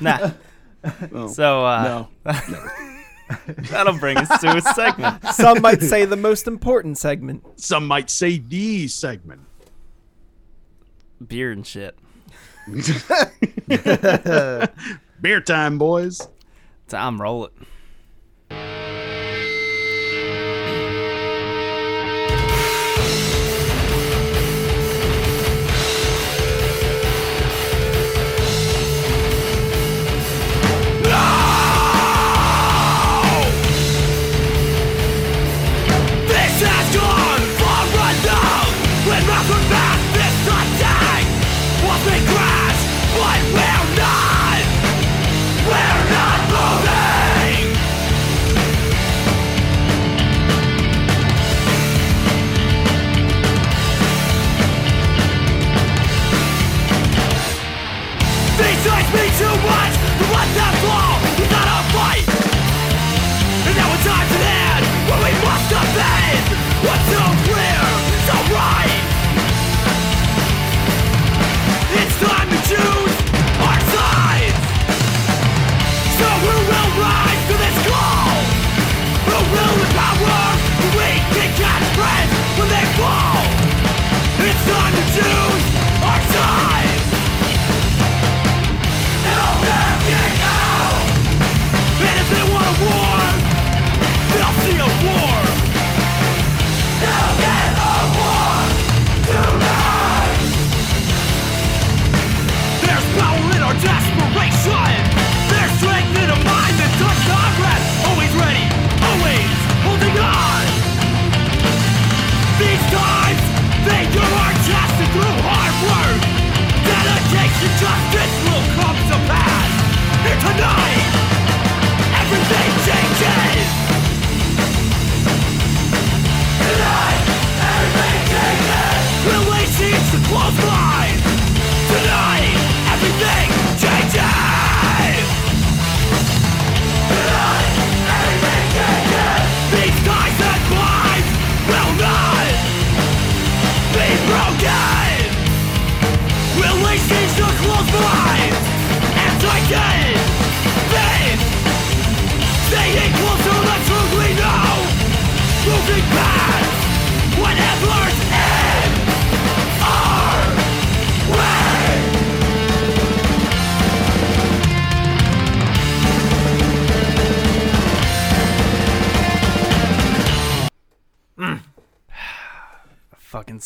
[0.00, 0.30] nah.
[1.12, 2.32] Oh, So uh, no.
[3.70, 5.24] that'll bring us to a segment.
[5.32, 7.44] Some might say the most important segment.
[7.60, 9.42] Some might say the segment.
[11.26, 11.96] beer and shit.
[15.20, 16.28] Beer time, boys.
[16.88, 17.52] Time roll it.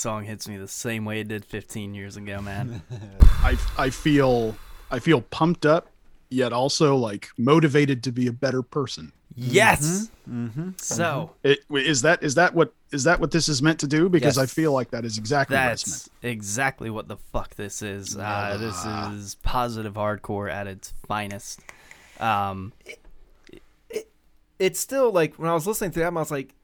[0.06, 2.80] Song hits me the same way it did 15 years ago, man.
[3.42, 4.56] I I feel
[4.88, 5.88] I feel pumped up,
[6.30, 9.10] yet also like motivated to be a better person.
[9.34, 10.08] yes.
[10.30, 13.88] mm-hmm So It, is that is that what is that what this is meant to
[13.88, 14.08] do?
[14.08, 16.02] Because I feel like that is exactly what it's meant.
[16.04, 18.16] that's exactly what the fuck this is.
[18.16, 21.58] Uh, this is positive hardcore at its finest.
[22.20, 22.72] Um,
[23.90, 24.08] it
[24.60, 26.54] It's still like when I was listening to them, I was like,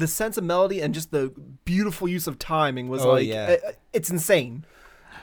[0.00, 1.32] the sense of melody and just the
[1.64, 3.56] beautiful use of timing was Oh, like, yeah.
[3.66, 4.64] uh, it's insane.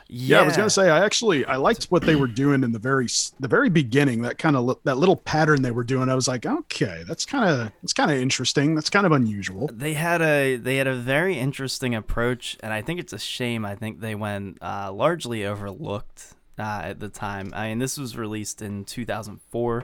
[0.10, 2.80] Yeah, I was gonna say I actually I liked what they were doing in the
[2.80, 3.08] very
[3.42, 4.22] the very beginning.
[4.22, 6.08] That kind of li- that little pattern they were doing.
[6.08, 8.74] I was like, okay, that's kind of it's kind of interesting.
[8.74, 9.70] That's kind of unusual.
[9.74, 13.66] they had a they had a very interesting approach, and I think it's a shame.
[13.66, 17.52] I think they went uh, largely overlooked uh, at the time.
[17.54, 19.84] I mean, this was released in 2004.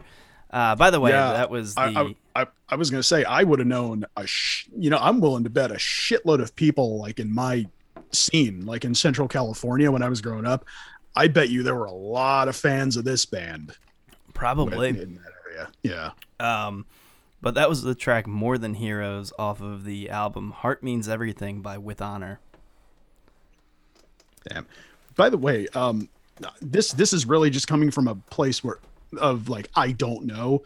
[0.53, 3.43] Uh, by the way, Yeah, that was the I, I, I, was gonna say I
[3.43, 6.99] would have known a sh- you know I'm willing to bet a shitload of people
[6.99, 7.65] like in my
[8.11, 10.63] scene like in Central California when I was growing up.
[11.15, 13.75] I bet you there were a lot of fans of this band
[14.35, 14.89] probably.
[14.89, 15.69] in that area.
[15.81, 16.11] Yeah.
[16.39, 16.85] Um,
[17.41, 21.61] but that was the track "More Than Heroes" off of the album "Heart Means Everything"
[21.61, 22.39] by With Honor.
[24.47, 24.67] Damn.
[25.15, 26.09] By the way, um,
[26.61, 28.77] this this is really just coming from a place where
[29.19, 30.63] of like I don't know.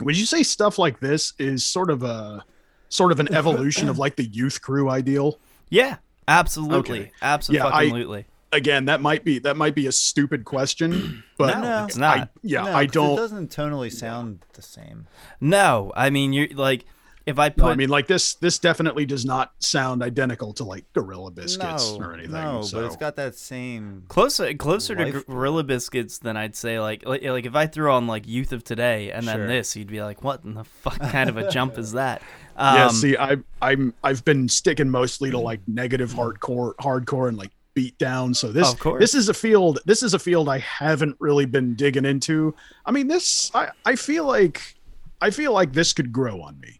[0.00, 2.44] Would you say stuff like this is sort of a
[2.88, 5.38] sort of an evolution of like the youth crew ideal?
[5.70, 5.96] Yeah,
[6.28, 7.12] absolutely, Okay.
[7.22, 8.26] absolutely.
[8.52, 12.30] Again, that might be that might be a stupid question, but No, it's I, not.
[12.42, 13.12] yeah, No, I 'cause don't.
[13.12, 15.06] It doesn't tonally sound the same.
[15.40, 16.84] No, I mean you're like
[17.26, 18.34] if I put No, I mean, like this.
[18.34, 22.32] This definitely does not sound identical to like Gorilla Biscuits no, or anything.
[22.32, 22.78] no, so.
[22.78, 24.04] but it's got that same.
[24.08, 25.22] closer closer to Life to.
[25.24, 28.62] Gorilla Biscuits than I'd say like, like like if I threw on like Youth of
[28.62, 29.46] Today and then Sure.
[29.48, 32.22] this, you'd be like, what in the fuck kind of a jump is that?
[32.56, 37.36] Um, yeah, see, I I'm I've been sticking mostly to like negative hardcore, hardcore, and
[37.36, 38.34] like beat down.
[38.34, 41.74] So this Of this is a field this is a field I haven't really been
[41.74, 42.54] digging into.
[42.84, 44.76] I mean, this I I feel like
[45.20, 46.75] I feel like this could grow on me.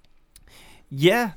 [0.91, 1.32] Yeah.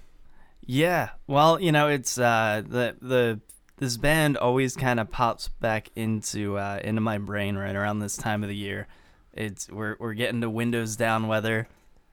[0.65, 1.09] Yeah.
[1.27, 3.39] Well, you know, it's uh the the
[3.77, 8.17] this band always kind of pops back into uh, into my brain right around this
[8.17, 8.87] time of the year.
[9.33, 11.67] It's we're we're getting to windows down weather.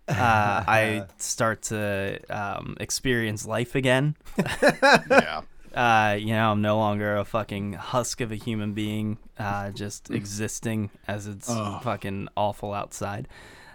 [0.09, 4.16] Uh, I start to um, experience life again.
[4.62, 5.43] yeah.
[5.74, 10.11] Uh, you know, I'm no longer a fucking husk of a human being, uh, just
[10.11, 11.80] existing as it's Oh.
[11.82, 13.28] fucking awful outside.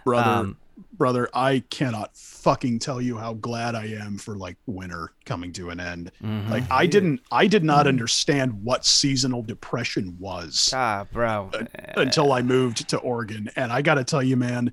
[0.06, 0.58] brother Um,
[0.94, 5.70] brother i cannot fucking tell you how glad i am for like winter coming to
[5.70, 6.50] an end Mhm.
[6.50, 11.50] like i didn't i did not understand what seasonal depression was Ah, bro.
[11.96, 14.72] until i moved to oregon and i gotta tell you man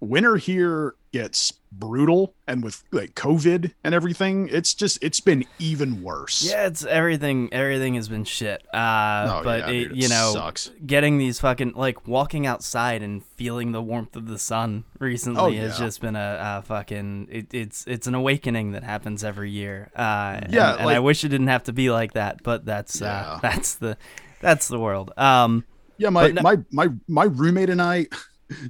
[0.00, 6.02] winter here gets brutal and with like covid and everything it's just it's been even
[6.02, 7.48] worse Yeah, it's everything.
[7.52, 8.62] Everything has been shit.
[8.74, 10.70] Uh, Oh, but yeah, it, dude, it you know, sucks.
[10.86, 15.62] getting these fucking like walking outside and feeling the warmth of the sun recently Oh,
[15.62, 17.28] has just been a, a fucking.
[17.30, 19.90] It, it's it's an awakening that happens every year.
[19.96, 23.00] Uh, and- Yeah, and, I wish it didn't have to be like that, but that's
[23.02, 23.96] uh, that's the
[24.40, 25.12] that's the world.
[25.16, 25.64] Um,
[25.98, 28.06] Yeah, my no- my my my roommate and I,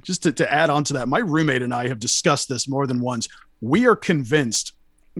[0.01, 2.87] just to, to add on to that, my roommate and I have discussed this more
[2.87, 3.27] than once.
[3.61, 4.73] We are convinced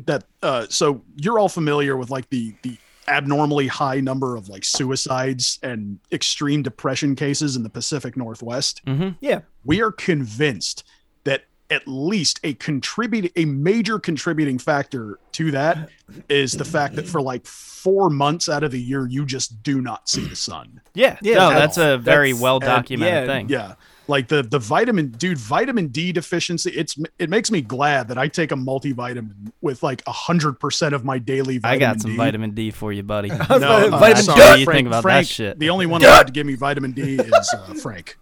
[0.06, 4.64] that uh so you're all familiar with like the the abnormally high number of like
[4.64, 8.82] suicides and extreme depression cases in the Pacific Northwest.
[8.86, 9.18] mhm.
[9.20, 9.42] Yeah.
[9.66, 10.84] We are convinced
[11.26, 15.90] that at least a contribute a major contributing factor to that
[16.30, 19.82] is the fact that for like 4 months out of the year you just do
[19.82, 20.80] not see the sun.
[20.94, 23.50] Yeah, Yeah, no, that's- that's a very that's- well and- documented yeah, thing.
[23.50, 23.74] Yeah.
[24.08, 28.28] Like the the vitamin dude vitamin D deficiency it's it makes me glad that I
[28.28, 32.18] take a multivitamin with like a hundred percent of my daily I got some D.
[32.18, 33.30] vitamin D for you, buddy.
[33.50, 34.22] No, Vitamin uh, D.
[34.24, 35.60] sorry, What do you Frank, think about Frank, that shit?
[35.60, 38.18] The only one allowed to give me vitamin D is uh, Frank.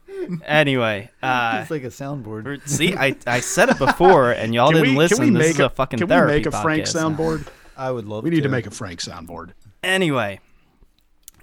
[0.45, 2.67] anyway, uh, it's like a soundboard.
[2.67, 5.17] see, I I said it before, and y'all Can didn't we, listen.
[5.17, 7.09] can we this make is a, fucking can we make a Frank podcast now.
[7.09, 7.47] soundboard?
[7.77, 8.23] I would love.
[8.23, 8.29] To.
[8.29, 9.51] We need to make a Frank soundboard.
[9.81, 10.39] Anyway,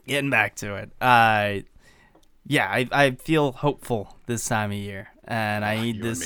[0.07, 0.91] getting back to it.
[1.01, 1.61] Uh,
[2.47, 6.21] yeah, I, I feel hopeful this time of year, and I need You this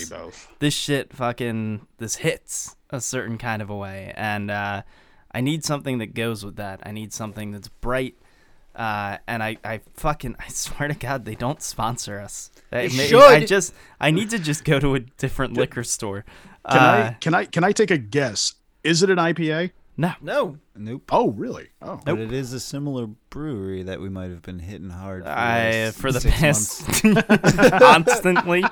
[0.59, 4.83] this shit fucking this hits a certain kind of a way, and uh,
[5.33, 6.81] I need something that goes with that.
[6.85, 8.17] I need something that's bright.
[8.75, 12.51] Uh, and I, I fucking, I swear to God, they don't sponsor us.
[12.71, 13.49] I, They I should.
[13.49, 16.25] just, I need to just go to a different liquor store.
[16.69, 18.55] Can uh, I can I can I take a guess?
[18.85, 19.73] Is it an IPA?
[20.01, 20.57] No, No.
[20.75, 21.11] Nope.
[21.13, 21.69] Oh, really?
[21.83, 25.25] Oh, But it is a similar brewery that we might have been hitting hard.
[25.25, 27.03] For the, I last for the six past
[27.79, 28.65] constantly.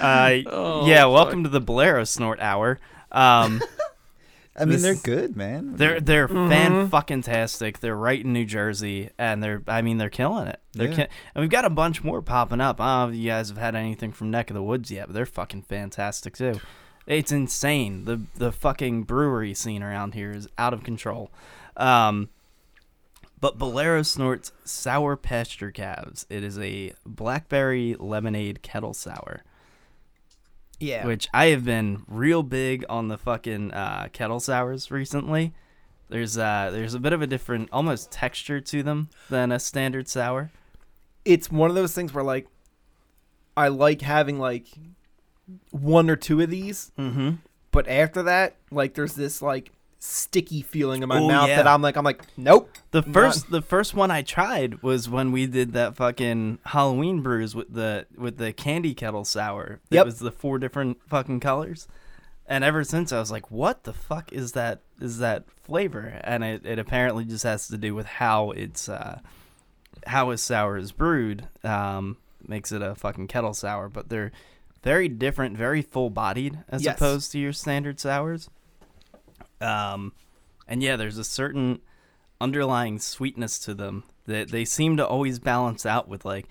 [0.00, 2.80] Uh, Oh, yeah, welcome to the Bolero Snort Hour.
[3.12, 3.62] Um,
[4.56, 5.76] I mean, This they're good, man.
[5.76, 7.78] they're they're fan fucking tastic.
[7.78, 10.60] They're right in New Jersey, and they're I mean they're killing it.
[10.74, 10.94] They're Yeah.
[11.06, 12.78] ki- and we've got a bunch more popping up.
[12.80, 15.06] I don't know if you guys have had anything from Neck of the Woods yet,
[15.06, 16.60] but they're fucking fantastic too.
[17.06, 18.04] It's insane.
[18.04, 21.30] The the fucking brewery scene around here is out of control.
[21.76, 22.28] Um,
[23.40, 26.26] but Bolero snorts sour pasture calves.
[26.30, 29.42] It is a blackberry lemonade kettle sour
[30.78, 31.04] Yeah.
[31.06, 35.52] which I have been real big on the fucking uh, kettle sours recently.
[36.08, 40.08] There's uh there's a bit of a different almost texture to them than a standard
[40.08, 40.50] sour.
[41.24, 42.46] it's one of those things where like
[43.56, 44.66] I like having like
[45.70, 47.30] one or two of these, Mm-hmm.
[47.70, 51.56] but after that, like there's this like sticky feeling in my Oh, mouth yeah.
[51.56, 52.76] that I'm like I'm like nope.
[52.90, 57.22] The Not- first the first one I tried was when we did that fucking Halloween
[57.22, 59.80] brews with the with the candy kettle sour.
[59.90, 60.04] It Yep.
[60.06, 61.86] was the four different fucking colors.
[62.48, 66.20] And ever since I was like, what the fuck is that is that flavor?
[66.24, 69.20] And it, it apparently just has to do with how it's uh
[70.06, 71.46] how a sour is brewed.
[71.62, 72.16] Um
[72.48, 74.32] makes it a fucking kettle sour, but they're
[74.82, 76.96] very different, very full bodied as Yes.
[76.96, 78.48] opposed to your standard sours.
[79.60, 80.12] Um
[80.68, 81.80] and yeah, there's a certain
[82.40, 86.48] underlying sweetness to them that they seem to always balance out with like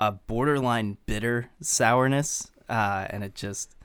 [0.00, 3.76] a borderline bitter sourness uh, and it just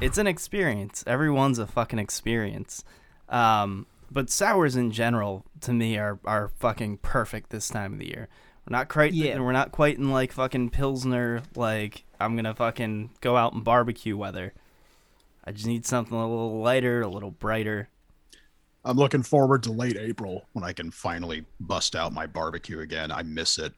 [0.00, 2.84] it's an experience everyone's a fucking experience
[3.28, 8.06] um, but sours in general to me are, are fucking perfect this time of the
[8.06, 8.28] year
[8.66, 9.38] we're not quite Yeah.
[9.38, 14.16] we're not quite in like fucking pilsner like i'm gonna fucking go out and barbecue
[14.16, 14.52] weather
[15.44, 17.88] i just need something a little lighter a little brighter
[18.84, 23.10] I'm looking forward to late April when I can finally bust out my barbecue again.
[23.10, 23.72] I miss it.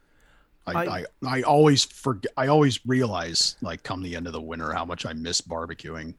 [0.67, 2.31] I I, I- I, always forget.
[2.37, 6.13] I always realize, like, come the end of the winter, how much I miss barbecuing.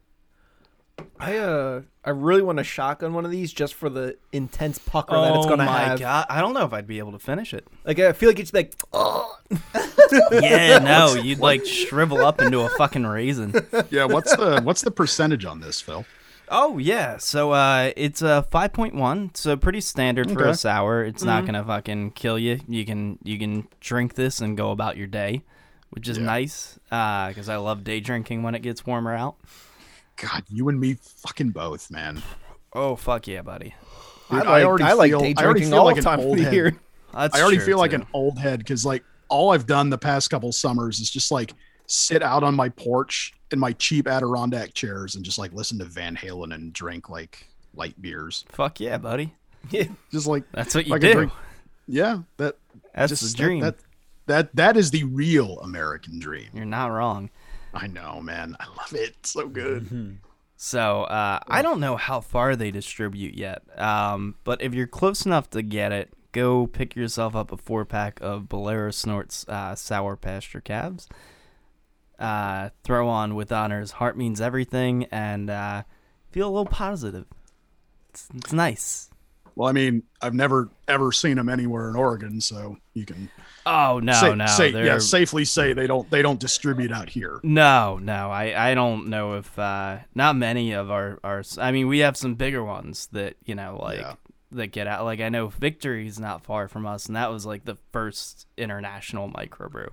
[1.20, 5.14] I uh I really want to shotgun one of these just for the intense pucker
[5.16, 6.00] that it's gonna Oh my have.
[6.00, 8.40] god i don't know if i'd be able to finish it Like I feel like
[8.40, 9.38] it's like oh
[10.32, 13.54] yeah, no, you'd like shrivel up into a fucking raisin.
[13.90, 16.06] Yeah, what's the what's the percentage on this, Phil?
[16.50, 21.04] Oh yeah, so uh, it's a five point one, so pretty standard for a sour.
[21.04, 21.48] It's not Mhm.
[21.48, 22.60] gonna fucking kill you.
[22.68, 25.44] You can you can drink this and go about your day,
[25.92, 26.26] which is Yeah.
[26.26, 26.80] nice.
[26.92, 29.36] Uh, because I love day drinking when it gets warmer out.
[30.22, 32.22] God, you and me fucking both, man.
[32.74, 33.74] Oh fuck yeah, buddy.
[34.30, 36.00] Dude, I like, already I like feel- day I already drinking feel all like the
[36.00, 36.76] an time of old head.
[37.14, 39.98] That's I already true, feel like an old head because like all I've done the
[39.98, 41.54] past couple summers is just like
[41.88, 45.86] sit out on my porch in my cheap Adirondack chairs and just like listen to
[45.86, 48.46] Van Halen and drink like light beers.
[48.50, 49.34] fuck yeah, buddy.
[49.72, 51.14] Yeah, Just like That's what you like do.
[51.14, 51.32] drink-
[51.88, 52.56] yeah, that
[52.96, 53.60] That's just the dream.
[53.62, 53.86] That, that
[54.28, 56.48] that that is the real American dream.
[56.54, 57.30] You're not wrong.
[57.74, 58.56] I know, man.
[58.60, 59.16] I love it.
[59.20, 59.86] It's so good.
[59.86, 60.12] Mm-hmm.
[60.56, 65.26] So uh, I don't know how far they distribute yet, um, but if you're close
[65.26, 69.74] enough to get it, go pick yourself up a four pack of Bolero Snorts uh,
[69.76, 71.08] Sour Pasture Calves.
[72.20, 73.92] Uh, throw on with honors.
[73.92, 75.84] Heart means everything, and uh,
[76.32, 77.26] feel a little positive.
[78.10, 79.10] It's, it's nice.
[79.56, 83.30] Well, I mean, I've never ever seen them anywhere in Oregon, so you can
[83.72, 87.40] Oh no, say, no, say- yeah, safely say they don't they don't distribute out here.
[87.44, 91.88] No, no, I, I don't know if uh, not many of our, our I mean
[91.88, 94.14] we have some bigger ones that you know like Yeah.
[94.54, 97.66] that get out like I know Victory's not far from us and that was like
[97.66, 99.90] the first international microbrew.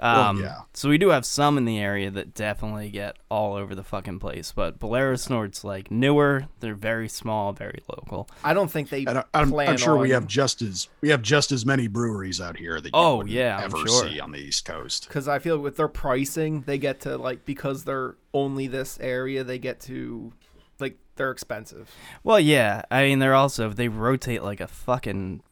[0.00, 0.62] Um, yeah.
[0.74, 4.18] So we do have some in the area that definitely get all over the fucking
[4.18, 6.46] place, but Bolero Snort's like newer.
[6.60, 8.28] They're very small, very local.
[8.42, 11.10] I don't think they And I, I'm, plan I'm sure we have just as we
[11.10, 14.08] have just as many breweries out here that you Oh, yeah, ever sure.
[14.08, 15.06] see on the East Coast.
[15.06, 19.44] because I feel with their pricing, they get to like because they're only this area,
[19.44, 20.32] they get to
[20.80, 21.90] like they're expensive.
[22.24, 22.82] Well, yeah.
[22.90, 25.42] I mean, they're also they rotate like a fucking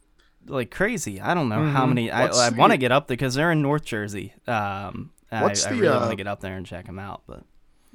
[0.51, 1.20] like crazy.
[1.20, 1.88] I don't know how Mhm.
[1.90, 2.11] many.
[2.11, 4.34] I, What's I the- want to get up there because they're in North Jersey.
[4.46, 6.98] Um, I, What's I the, really want uh, to get up there and check them
[6.98, 7.22] out.
[7.26, 7.44] But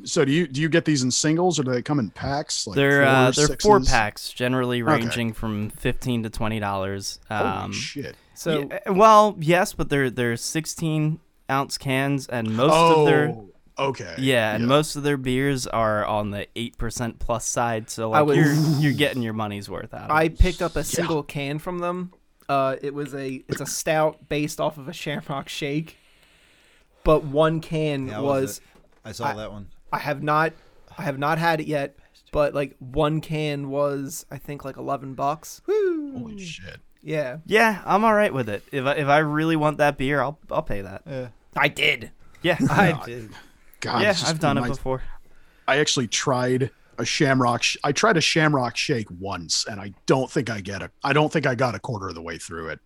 [0.04, 2.66] So do you do you get these in singles or do they come in packs?
[2.66, 3.90] Like they're uh, they're four sixes?
[3.90, 4.92] packs, generally Okay.
[4.92, 7.20] ranging from fifteen to twenty dollars.
[7.30, 8.16] Holy Um, shit!
[8.34, 13.50] So yeah, well, yes, but they're they're sixteen ounce cans, and most of their Oh,
[13.90, 14.16] okay.
[14.18, 17.90] yeah, and most of their beers are on the eight percent plus side.
[17.90, 20.10] So like was- you're you're getting your money's worth out.
[20.10, 20.14] of it.
[20.14, 20.40] I it.
[20.40, 22.12] picked up a single can from them.
[22.48, 25.98] Uh, it was a it's a stout based off of a Shamrock Shake,
[27.04, 28.62] but one can Yeah, was, was?
[29.04, 29.70] I saw that one.
[29.92, 30.54] I have not
[30.98, 31.96] I have not had it yet,
[32.32, 35.62] but like one can was I think like eleven bucks.
[35.66, 36.78] Holy shit!
[37.02, 38.64] Yeah, Yeah, I'm all right with it.
[38.72, 41.04] If I, if I really want that beer, I'll I'll pay that.
[41.06, 41.28] Yeah.
[41.56, 42.12] I did.
[42.42, 43.32] Yeah, I did.
[43.80, 45.04] God, yeah, I've done it before.
[45.68, 47.64] I actually tried a Shamrock.
[47.64, 50.92] Sh- I tried a Shamrock Shake once, and I don't think I get it.
[51.04, 52.80] I don't think I got a quarter of the way through it.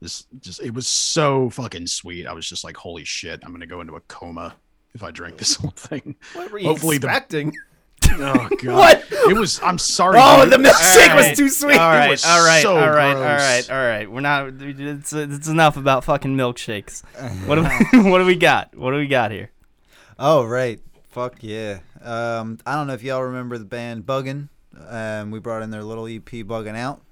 [0.00, 2.26] This just it was so fucking sweet.
[2.26, 4.54] I was just like, holy shit, I'm gonna go into a coma
[4.94, 6.16] if I drink this whole thing.
[6.34, 7.52] What were you Hopefully the- expecting?
[8.12, 8.64] Oh god.
[8.64, 9.04] What?
[9.30, 9.60] It was.
[9.62, 10.18] I'm sorry.
[10.20, 10.52] Oh, dude.
[10.54, 11.76] the milkshake was too sweet.
[11.76, 13.68] All right, was all right, so all right, all gross.
[13.68, 14.10] right, all right.
[14.10, 14.48] We're not.
[14.58, 17.02] It's, it's enough about fucking milkshakes.
[17.46, 17.62] What do
[18.02, 18.74] we, what do we got?
[18.74, 19.50] What do we got here?
[20.18, 20.80] Oh right,
[21.10, 21.80] fuck yeah.
[22.00, 24.48] Um, I don't know if y'all remember the band Buggin.
[24.88, 27.02] Um, we brought in their little EP Buggin' Out.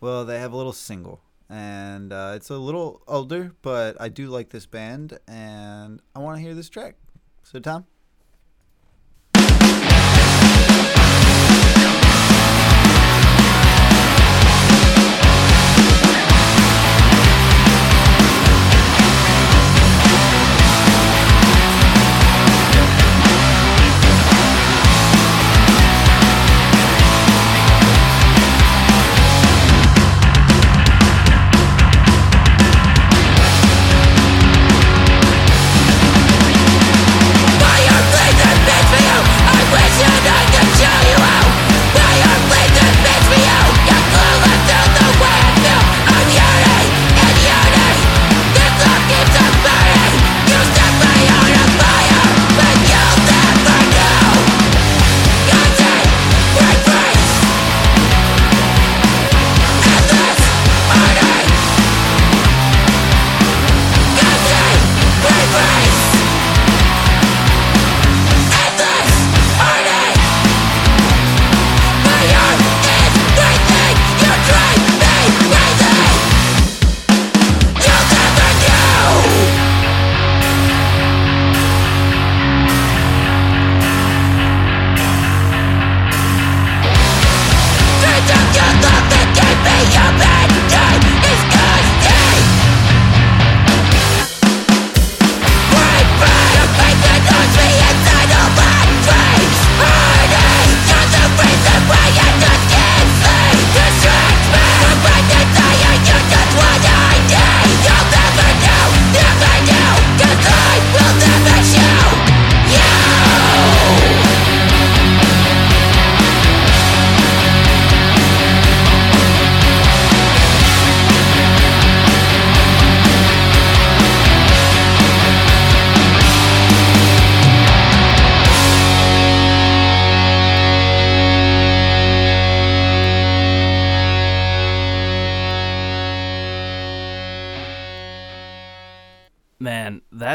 [0.00, 4.26] Well, they have a little single, and uh, it's a little older, but I do
[4.26, 6.96] like this band, and I want to hear this track.
[7.42, 7.86] So Tom.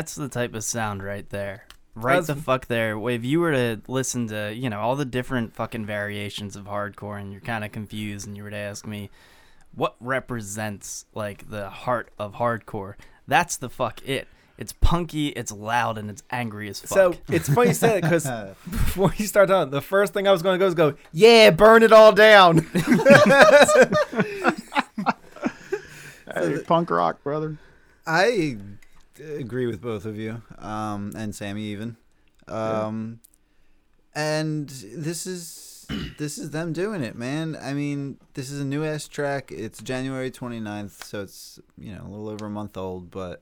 [0.02, 1.66] That's the type of sound right there.
[1.93, 2.97] Right That's- the fuck there.
[3.10, 7.22] If you were to listen to, you know, all the different fucking variations of hardcore
[7.22, 9.12] and you're kind of confused and you were to ask me
[9.76, 12.95] what represents like the heart of hardcore,
[13.28, 14.28] that's the fuck it.
[14.58, 16.89] It's punky, it's loud, and it's angry as fuck.
[16.89, 18.26] So it's funny you said it because
[18.72, 21.52] before you start on, the first thing I was going to go is go, yeah,
[21.52, 22.68] burn it all down.
[26.34, 27.58] Hey, punk rock, brother.
[28.08, 28.58] I
[29.22, 31.97] agree with both of you, um, and Sammy even.
[32.47, 33.19] Um,
[34.13, 35.86] and this is
[36.17, 37.57] this is them doing it, man.
[37.61, 39.51] I mean, this is a new ass track.
[39.51, 43.41] It's January 29th, so it's you know a little over a month old, but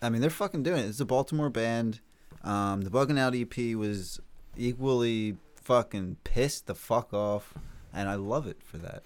[0.00, 0.88] I mean they're fucking doing it.
[0.88, 2.00] It's a Baltimore band.
[2.42, 4.20] Um, the Buggin' Out EP was
[4.56, 7.54] equally fucking pissed the fuck off,
[7.94, 9.02] and I love it for that.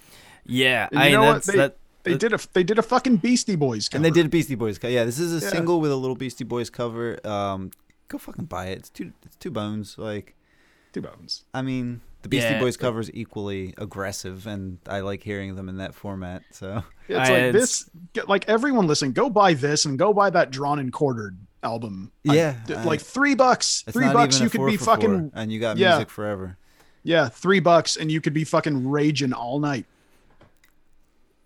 [0.46, 1.32] yeah, And I you know what?
[1.34, 1.76] that's They, that.
[2.12, 3.98] They did a they did a fucking Beastie Boys cover.
[3.98, 4.78] And they did a Beastie Boys.
[4.78, 4.92] cover.
[4.92, 5.50] Yeah, this is a Yeah.
[5.52, 7.18] single with a little Beastie Boys cover.
[7.26, 7.70] Um,
[8.08, 8.78] go fucking buy it.
[8.78, 9.12] It's two.
[9.24, 9.96] It's two bones.
[9.98, 10.34] Like,
[10.92, 11.44] two bones.
[11.52, 12.60] I mean, the Beastie Yeah.
[12.60, 16.42] Boys cover is equally aggressive, and I like hearing them in that format.
[16.52, 17.90] So It's I- like it's- this.
[18.14, 19.12] Get, like everyone, listen.
[19.12, 22.12] Go buy this and go buy that Drawn and Quartered album.
[22.28, 22.54] I- Yeah,
[22.84, 23.82] like three bucks.
[23.90, 24.40] Three bucks.
[24.40, 25.90] You could be fucking four, and you got yeah.
[25.96, 26.56] music forever.
[27.02, 27.28] yeah.
[27.28, 29.86] Three bucks and you could be fucking raging all night.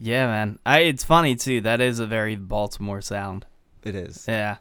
[0.01, 0.59] Yeah, man.
[0.65, 0.81] I.
[0.81, 1.61] It's funny too.
[1.61, 3.45] That is a very Baltimore sound.
[3.85, 4.25] It is.
[4.27, 4.57] Yeah.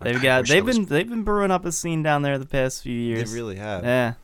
[0.00, 0.46] They've got.
[0.46, 0.86] They've was- been.
[0.86, 3.30] They've been brewing up a scene down there the past few years.
[3.32, 3.84] They really have.
[3.84, 4.14] Yeah.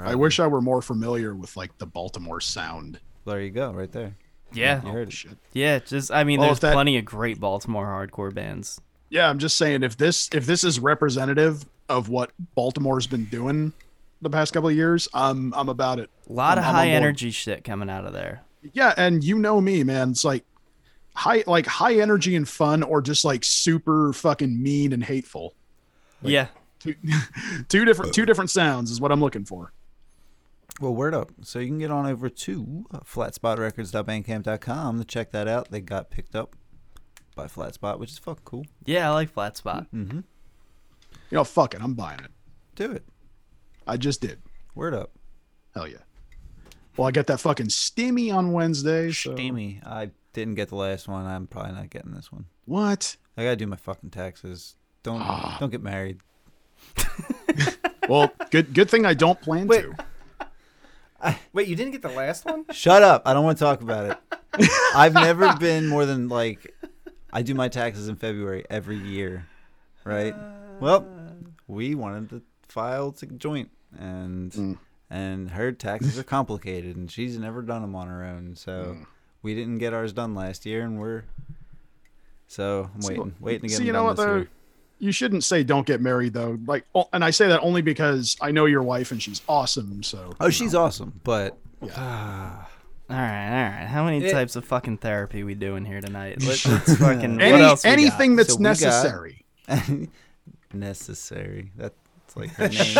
[0.00, 3.00] I wish I were more familiar with like the Baltimore sound.
[3.26, 4.14] There you go, right there.
[4.52, 4.80] Yeah.
[4.84, 5.12] You heard it.
[5.12, 5.36] Shit.
[5.52, 5.80] Yeah.
[5.80, 6.12] Just.
[6.12, 8.80] I mean, Well, there's that- plenty of great Baltimore hardcore bands.
[9.10, 13.72] Yeah, I'm just saying if this if this is representative of what Baltimore's been doing
[14.20, 16.10] the past couple of years, I'm I'm about it.
[16.28, 18.42] A lot I'm- of high energy shit coming out of there.
[18.72, 20.10] Yeah, and you know me, man.
[20.10, 20.44] It's like
[21.14, 25.54] high like high energy and fun or just like super fucking mean and hateful.
[26.22, 26.48] yeah.
[26.80, 26.94] Two,
[27.68, 29.72] two different two different sounds is what I'm looking for.
[30.80, 31.32] Well, word up.
[31.42, 35.72] So you can get on over to uh, flatspotrecords.bandcamp.com to check that out.
[35.72, 36.54] They got picked up
[37.34, 38.64] by Flatspot, which is fucking cool.
[38.84, 39.10] Yeah.
[39.10, 39.86] I like Flat Spot.
[39.92, 40.18] Mm-hmm.
[40.18, 42.30] You know, fuck it, I'm buying it.
[42.74, 43.04] Do it.
[43.86, 44.40] I just did.
[44.74, 45.10] Word up.
[45.74, 45.98] Hell yeah.
[46.98, 49.12] Well, I got that fucking stimmy on Wednesday.
[49.12, 49.34] So.
[49.34, 49.80] Steamy.
[49.86, 51.26] I didn't get the last one.
[51.26, 52.46] I'm probably not getting this one.
[52.64, 53.16] What?
[53.36, 54.74] I gotta do my fucking taxes.
[55.04, 55.56] Don't Ah.
[55.60, 56.18] don't get married.
[58.08, 59.82] Well, good good thing I don't plan Wait.
[59.82, 61.36] to.
[61.52, 62.64] Wait, you didn't get the last one?
[62.72, 63.22] Shut up.
[63.26, 64.06] I don't want to talk about
[64.56, 64.68] it.
[64.94, 66.74] I've never been more than like
[67.34, 69.46] I do my taxes in February every year.
[70.04, 70.34] Right?
[70.80, 71.06] Well,
[71.66, 73.68] we wanted to file to joint
[73.98, 74.78] and Mm.
[75.10, 78.54] And her taxes are complicated and she's never done them on her own.
[78.56, 79.06] So Mm.
[79.42, 81.24] we didn't get ours done last year and we're
[82.46, 84.36] so I'm See, waiting, waiting to get See, them you know done what though?
[84.36, 84.48] year.
[85.00, 86.58] You shouldn't say don't get married though.
[86.66, 90.02] Like, oh, and I say that only because I know your wife and she's awesome.
[90.02, 90.32] So.
[90.40, 92.66] Oh, she's awesome, but All right,
[93.08, 93.86] all right.
[93.88, 96.42] How many It- types of fucking therapy we doing here tonight?
[96.42, 97.34] Let's, let's fucking.
[97.36, 97.92] what Any, else we got?
[97.98, 99.44] anything that's So we got- necessary.
[100.72, 101.72] necessary.
[101.76, 101.94] That's
[102.38, 102.78] like her name.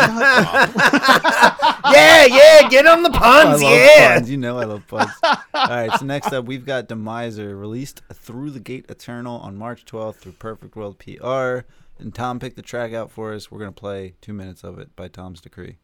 [1.91, 4.15] yeah, yeah, get on the I puns, love yeah.
[4.15, 4.29] puns.
[4.29, 5.11] You know I love puns.
[5.23, 9.85] All right, so next up we've got Demiser released through the Gate Eternal on March
[9.85, 11.59] 12th through Perfect World PR.
[11.97, 13.51] And Tom picked the track out for us.
[13.51, 15.77] We're gonna play two minutes of it by Tom's Decree.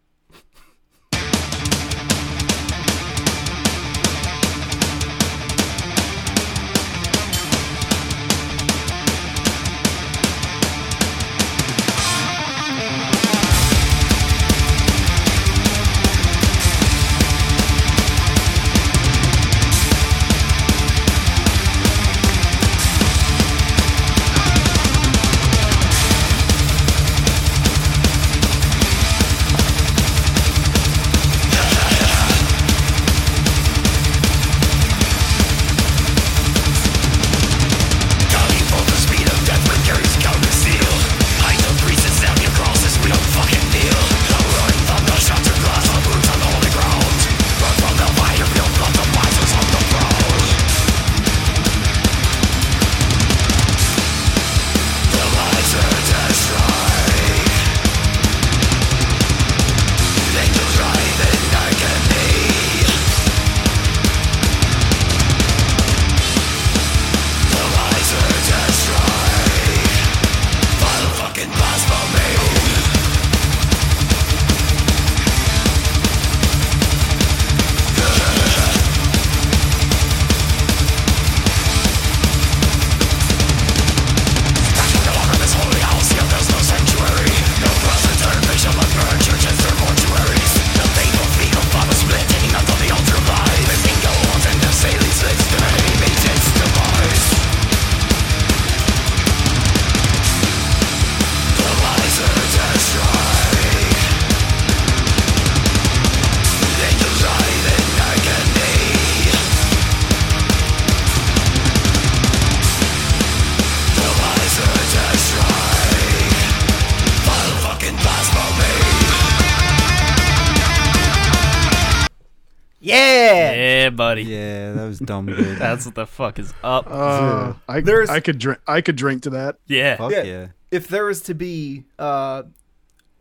[125.01, 125.57] Yeah, dumb good.
[125.57, 126.87] That's what the fuck is up.
[126.89, 128.59] Uh, I, There's- I could drink.
[128.67, 129.57] I could drink to that.
[129.67, 129.97] yeah.
[129.97, 130.23] Fuck Yeah.
[130.23, 130.47] yeah.
[130.71, 132.43] if there was to be uh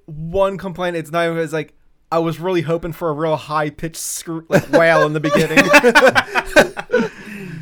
[0.07, 1.75] one complaint, it's not even it's like
[2.13, 5.59] I was really hoping for a real high pitched scr- like wail in the beginning.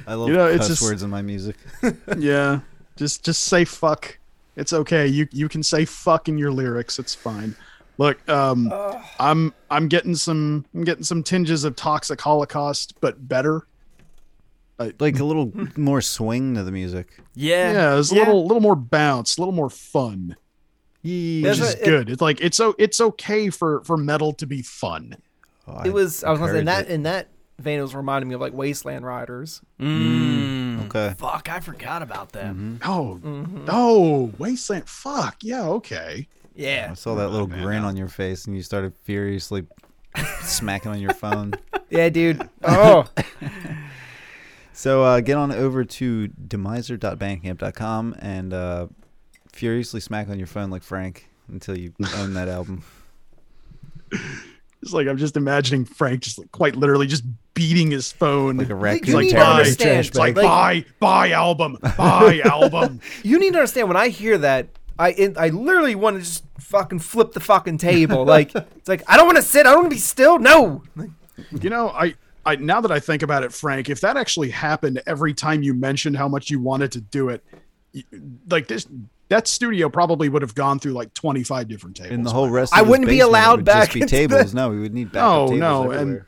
[0.06, 1.56] I love You know, it's cuss just- words in my music.
[2.18, 2.60] Yeah,
[2.96, 4.18] just just say fuck.
[4.56, 5.06] It's okay.
[5.06, 6.98] You you can say fuck in your lyrics.
[6.98, 7.56] It's fine.
[7.98, 8.72] Look, um,
[9.18, 13.66] I'm I'm getting some I'm getting some tinges of Toxic Holocaust, but better.
[14.98, 17.08] Like a little more swing to the music.
[17.34, 17.72] Yeah.
[17.72, 20.36] Yeah, it's a little little more bounce, a little more fun,
[21.02, 21.48] Yeah.
[21.50, 22.10] which There's is a- it- good.
[22.10, 25.16] It's like it's so it's okay for for metal to be fun.
[25.68, 26.90] Oh, it was I was gonna say in that it.
[26.90, 27.28] in that
[27.58, 29.60] vein it was reminding me of like Wasteland Riders.
[29.80, 30.86] Mm.
[30.86, 31.14] Okay.
[31.18, 32.80] Fuck, I forgot about them.
[32.84, 33.64] Oh, Mm-hmm.
[33.68, 34.88] oh, Wasteland.
[34.88, 36.26] Fuck yeah, okay.
[36.54, 36.88] Yeah.
[36.90, 39.64] I saw that little grin on your face and you started furiously
[40.42, 41.54] smacking on your phone.
[41.88, 42.46] Yeah, dude.
[42.64, 43.04] Oh.
[44.72, 48.86] So uh, get on over to demiser.bandcamp.com and uh,
[49.52, 52.84] furiously smack on your phone like Frank until you own that album.
[54.82, 57.22] It's like I'm just imagining Frank just like quite literally just
[57.54, 58.56] beating his phone.
[58.56, 60.44] Like a raccoon He's like, need to buy, understand, trash it's like, bag.
[60.44, 63.00] buy, buy album, buy album.
[63.22, 64.66] you need to understand when I hear that
[64.98, 68.24] I it, I literally want to just fucking flip the fucking table.
[68.24, 69.66] Like it's like I don't want to sit.
[69.66, 70.40] I don't want to be still.
[70.40, 70.82] No.
[70.96, 72.14] You know, I,
[72.44, 75.74] I now that I think about it, Frank, if that actually happened every time you
[75.74, 77.44] mentioned how much you wanted to do it,
[77.94, 78.04] y-
[78.50, 78.86] like this,
[79.28, 82.12] that studio probably would have gone through like 25 different tables.
[82.12, 84.16] In the whole rest of I wouldn't be allowed would back just be into the-
[84.16, 84.54] tables.
[84.54, 86.22] No, we would need backup No, tables no, and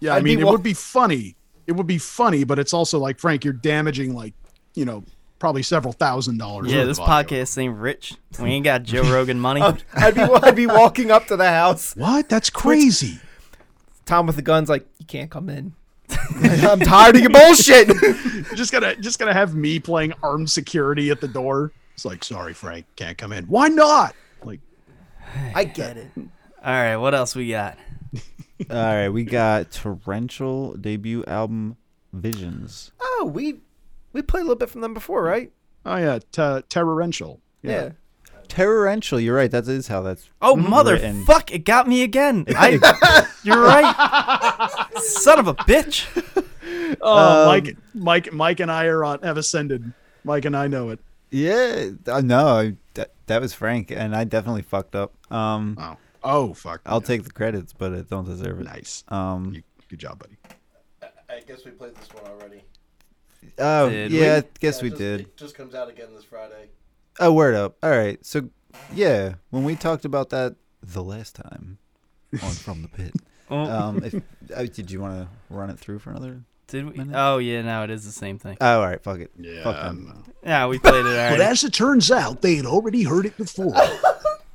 [0.00, 1.36] yeah, I I'd be mean, it would be funny.
[1.66, 4.34] It would be funny, but it's also like Frank, you're damaging like,
[4.74, 5.04] you know,
[5.38, 6.72] probably several thousand dollars.
[6.72, 8.14] Yeah, this podcast ain't rich.
[8.40, 9.60] We ain't got Joe Rogan money.
[9.94, 11.94] I'd be I'd be walking up to the house.
[11.96, 12.28] What?
[12.28, 13.20] That's crazy.
[14.10, 15.72] Tom with the guns like you can't come in.
[16.42, 17.86] I'm tired of your bullshit.
[18.56, 21.70] Just gonna just gonna have me playing armed security at the door.
[21.94, 23.44] It's like, sorry, Frank, can't come in.
[23.44, 24.16] Why not?
[24.42, 24.58] Like,
[25.54, 26.10] I get it.
[26.16, 26.26] All
[26.64, 27.78] right, what else we got?
[28.70, 31.76] All right, we got torrential debut album
[32.12, 32.90] Visions.
[33.00, 33.60] Oh, we
[34.12, 35.52] we played a little bit from them before, right?
[35.86, 37.40] oh yeah, t- terrorential.
[37.62, 37.90] Yeah.
[38.50, 39.50] Terrorential, you're right.
[39.50, 40.28] That is how that's.
[40.42, 41.24] Oh, mother written.
[41.24, 41.50] motherfuck!
[41.52, 42.44] It got me again.
[42.56, 44.78] I, you're right.
[45.02, 46.06] Son of a bitch.
[47.00, 49.92] Oh, Um, Mike, Mike, Mike, and I are on have ascended.
[50.24, 50.98] Mike and I know it.
[51.30, 51.90] Yeah,
[52.22, 55.12] no, I- that, that was Frank, and I definitely fucked up.
[55.32, 56.80] Um, Oh, oh, fuck.
[56.84, 58.64] I'll take the credits, but I don't deserve it.
[58.64, 59.04] Nice.
[59.08, 60.36] Um, You- Good job, buddy.
[61.28, 62.62] I guess we played this one already.
[63.58, 64.30] oh Did yeah, we?
[64.38, 65.20] I guess Yeah, we just- did.
[65.20, 66.68] It just comes out again this Friday.
[67.18, 67.76] Oh, word up.
[67.82, 68.48] All right, so
[68.94, 71.78] yeah, when we talked about that the last time
[72.42, 73.12] on from the pit,
[73.50, 74.14] Oh, um, if
[74.54, 76.42] uh, did you want to run it through for another?
[76.68, 76.92] did we?
[76.98, 77.14] minute?
[77.18, 78.56] Oh yeah, no, it is the same thing.
[78.60, 79.32] Oh, all right, fuck it.
[79.36, 79.64] Yeah.
[79.64, 80.22] Fuck them.
[80.44, 81.36] Yeah, we played it already.
[81.36, 83.74] But as it turns out, they had already heard it before.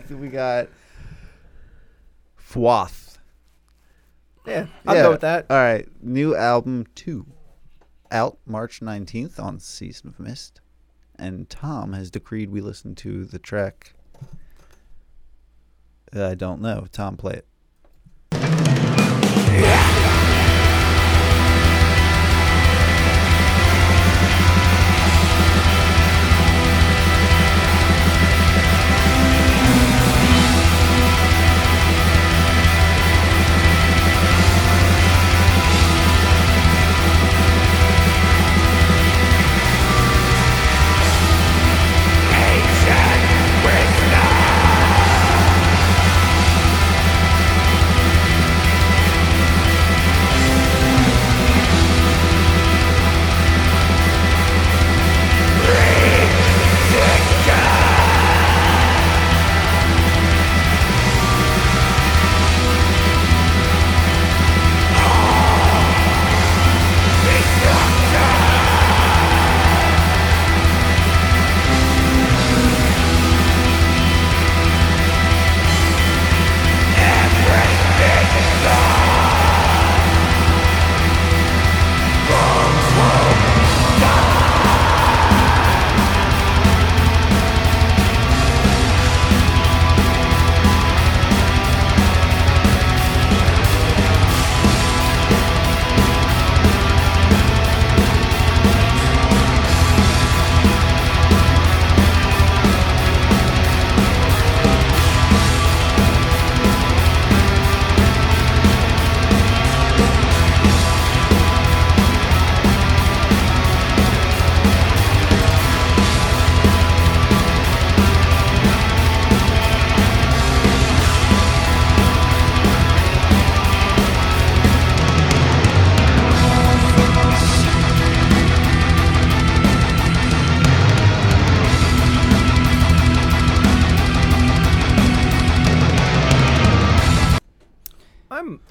[0.16, 0.68] we got
[2.40, 3.18] Fwath.
[4.46, 5.46] yeah, I'll go with that.
[5.50, 7.26] All right, new album two,
[8.12, 10.62] out March nineteenth on Season of Mist,
[11.18, 13.94] and Tom has decreed we listen to the track.
[16.16, 16.88] Uh, I don't know.
[16.92, 17.48] Tom, play it.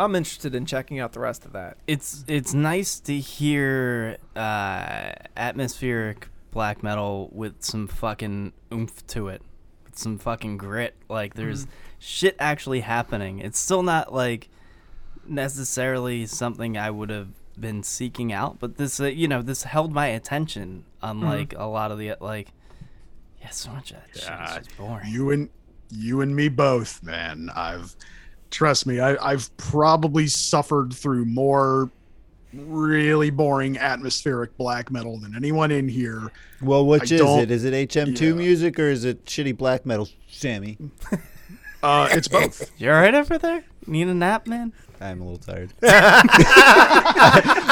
[0.08, 1.76] I'm I'm interested in checking out the rest of that.
[1.86, 9.42] It's it's nice to hear uh, atmospheric black metal with some fucking oomph to it,
[9.84, 10.94] with some fucking grit.
[11.10, 11.66] Like there's
[11.98, 13.40] shit actually happening.
[13.40, 14.48] It's still not like
[15.26, 17.28] necessarily something I would have
[17.60, 20.86] been seeking out, but this uh, you know this held my attention.
[21.02, 22.48] Unlike a lot of the like,
[23.42, 25.12] yeah, so much of that shit is boring.
[25.12, 25.50] You and
[25.90, 27.50] you and me both, man.
[27.54, 27.94] I've
[28.50, 31.90] trust me, I, I've probably suffered through more
[32.54, 36.32] really boring atmospheric black metal than anyone in here.
[36.62, 37.50] Well, which I is it?
[37.50, 38.32] Is it HM2 Yeah.
[38.32, 40.78] music or is it shitty black metal, Sammy?
[41.82, 42.70] Uh, it's both.
[42.78, 43.64] You all right over there?
[43.88, 44.72] Need a nap, man?
[45.00, 45.72] I'm a little tired.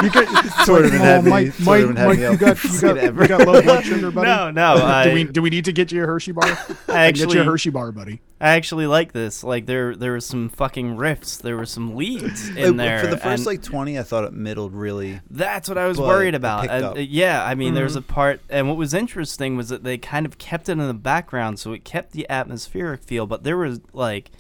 [0.03, 0.29] You get
[0.67, 3.03] Sort of oh, had me- Mike, Mike, of had Mike, me you got you got,
[3.03, 4.27] you got low blood sugar, buddy.
[4.27, 5.05] No, no.
[5.05, 6.45] do we do we need to get you a Hershey bar?
[6.45, 8.21] I I can get you a actually, Hershey bar, buddy.
[8.41, 9.43] I actually like this.
[9.43, 11.41] Like there, there was some fucking riffs.
[11.41, 13.01] There were some leads in Like, there.
[13.01, 15.21] For the first like 20, I thought it middled really.
[15.31, 16.63] that's what I was worried about.
[16.63, 16.97] picked And, up.
[16.97, 20.27] uh, yeah, I mean, there's a part, and what was interesting was that they kind
[20.27, 23.27] of kept it in the background, so it kept the atmospheric feel.
[23.27, 24.31] But there was like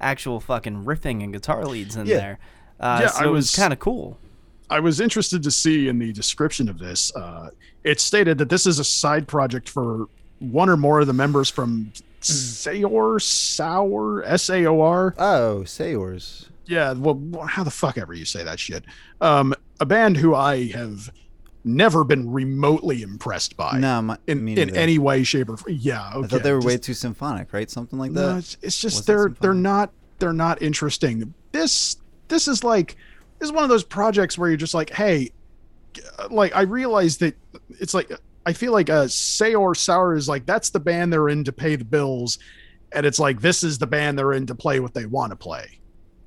[0.00, 2.16] actual fucking riffing and guitar leads in Yeah.
[2.16, 2.38] there.
[2.80, 4.18] Uh, Yeah, so I it was was- kind of cool.
[4.70, 7.14] I was interested to see in the description of this.
[7.14, 7.50] Uh,
[7.84, 10.06] it stated that this is a side project for
[10.38, 15.14] one or more of the members from Sayor, Sour, S A O R.
[15.18, 16.46] Oh, Sayors.
[16.66, 18.84] Yeah, well, how the fuck ever you say that shit.
[19.20, 21.12] Um, a band who I have
[21.64, 25.76] never been remotely impressed by No, my, in, in any way, shape, or form.
[25.80, 26.24] Yeah, okay.
[26.24, 27.70] I thought they were way too symphonic, right?
[27.70, 28.38] Something like no, that.
[28.38, 31.32] it's, it's just Was they're they're not they're not interesting.
[31.52, 31.96] This
[32.28, 32.96] this is like
[33.38, 35.30] this is one of those projects where you're just like, hey,
[36.18, 37.34] uh, like I realize that
[37.80, 38.12] it's like
[38.46, 41.76] I feel like uh Sayor Sour is like that's the band they're in to pay
[41.76, 42.38] the bills,
[42.92, 45.36] and it's like this is the band they're in to play what they want to
[45.36, 45.80] play.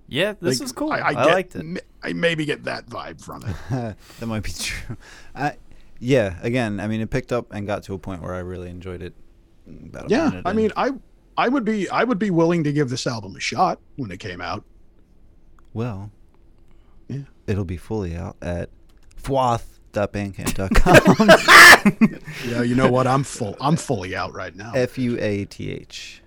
[0.07, 0.91] Yeah, this Like, is cool.
[0.91, 1.59] I, I, get, liked it.
[1.59, 3.55] m- I maybe get that vibe from it.
[4.19, 4.95] that might be true.
[5.35, 5.57] I,
[5.99, 8.69] yeah, again, I mean, it picked up and got to a point where I really
[8.69, 9.13] enjoyed it.
[9.67, 10.91] About yeah, I mean, I
[11.37, 14.19] I would be I would be willing to give this album a shot when it
[14.21, 14.63] came out.
[15.73, 16.09] well,
[17.09, 17.23] Yeah.
[17.47, 18.69] it'll be fully out at
[19.17, 21.77] fuath.bandcamp.com.
[22.47, 23.07] Yeah, you know what?
[23.07, 23.55] I'm full.
[23.61, 24.71] I'm fully out right now.
[24.75, 26.21] F U A T H.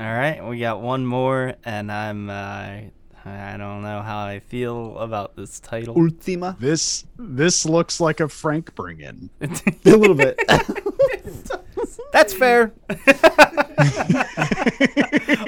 [0.00, 2.30] All right, we got one more, and I'm.
[2.30, 2.80] Uh,
[3.24, 5.94] I don't know how I feel about this title.
[5.98, 6.56] Ultima.
[6.60, 9.28] This this looks like a Frank bring in.
[9.40, 9.48] a
[9.84, 10.40] little bit.
[12.12, 12.72] That's fair.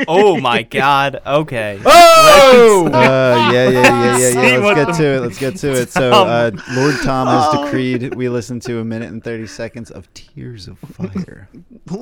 [0.08, 1.22] oh my god.
[1.24, 1.80] Okay.
[1.84, 2.86] Oh!
[2.92, 4.58] Uh, yeah, yeah, yeah, yeah, yeah.
[4.58, 5.20] Let's get to it.
[5.20, 5.90] Let's get to it.
[5.90, 7.64] So, uh, Lord Tom has Oh.
[7.64, 11.48] decreed we listen to a minute and 30 seconds of Tears of Fire.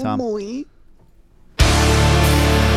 [0.00, 0.20] Tom.
[2.20, 2.67] Oh, that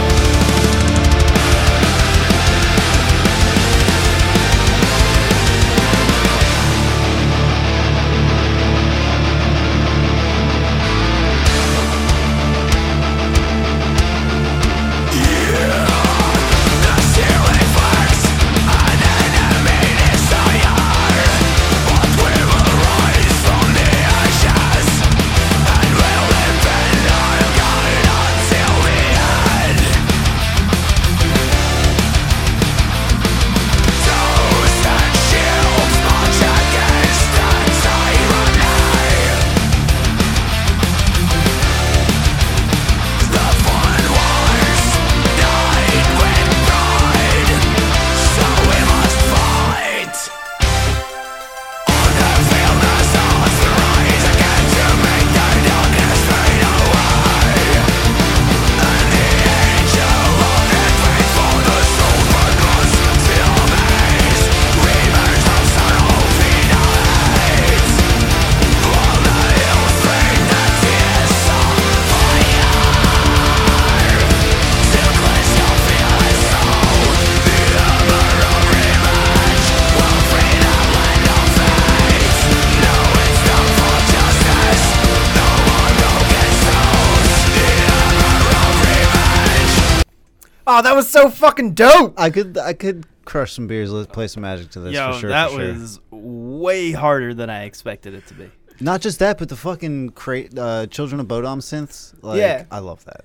[91.02, 92.20] was so fucking dope.
[92.20, 93.92] I could I could crush some beers.
[93.92, 95.30] Let's play some magic to this Yo, for sure.
[95.30, 95.74] that for sure.
[95.74, 98.50] was way harder than I expected it to be.
[98.80, 102.14] not just that, but the fucking cra- uh, Children of Bodom synths.
[102.22, 102.66] Like, Yeah.
[102.72, 103.22] I love that.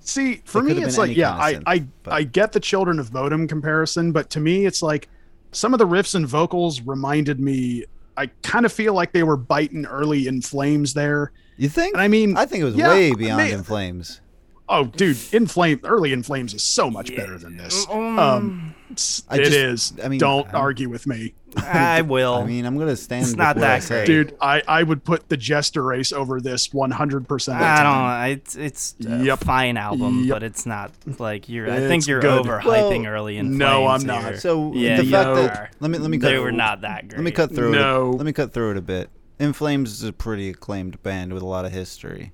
[0.00, 2.22] See, for It me, could've it's been like, yeah, kind I, synth, I, but- I
[2.22, 5.08] get the Children of Bodom comparison, but to me, it's like
[5.52, 7.84] some of the riffs and vocals reminded me.
[8.16, 11.32] I kind of feel like they were biting early In Flames there.
[11.58, 11.92] You think?
[11.94, 14.20] And I mean, I think it was yeah, way beyond may- In Flames.
[14.68, 17.86] Oh, dude, In Flame, early In Flames is so much better than this.
[17.88, 19.92] Um, it's- I it just- is.
[20.02, 22.34] I mean, don't I'm- argue with me, I will.
[22.34, 23.24] I mean, I'm gonna stand.
[23.26, 24.06] It's not that great.
[24.06, 24.36] dude.
[24.40, 27.28] I I would put the Jester Race over this 100.
[27.28, 28.32] percent I don't know.
[28.42, 29.38] It's it's a Yep.
[29.44, 30.34] fine album, Yep.
[30.34, 31.70] but it's not like you're.
[31.70, 32.44] I think you're good.
[32.44, 32.64] overhyping
[33.04, 34.22] Well, early in no, I'm not.
[34.24, 34.36] here.
[34.40, 35.34] So yeah, the you fact are.
[35.34, 37.18] that let me let me cut they were not that great.
[37.18, 38.10] Let me cut through No.
[38.10, 38.16] it.
[38.16, 39.10] Let me cut through it a bit.
[39.38, 42.32] In Flames is a pretty acclaimed band with a lot of history,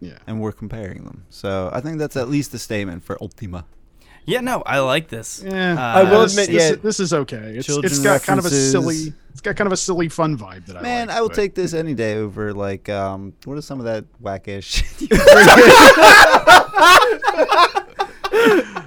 [0.00, 0.18] Yeah.
[0.26, 1.24] and we're comparing them.
[1.30, 3.64] So I think that's at least a statement for Ultima.
[4.26, 5.42] Yeah, no, I like this.
[5.44, 6.70] Yeah, Uh, I will admit, this, yeah.
[6.72, 7.54] is- this is okay.
[7.56, 9.12] It's it's got kind of a silly.
[9.32, 11.36] It's got kind of a silly fun vibe that I Man, like, I will but-
[11.36, 15.10] take this any day over like um what is some of that whack ass shit?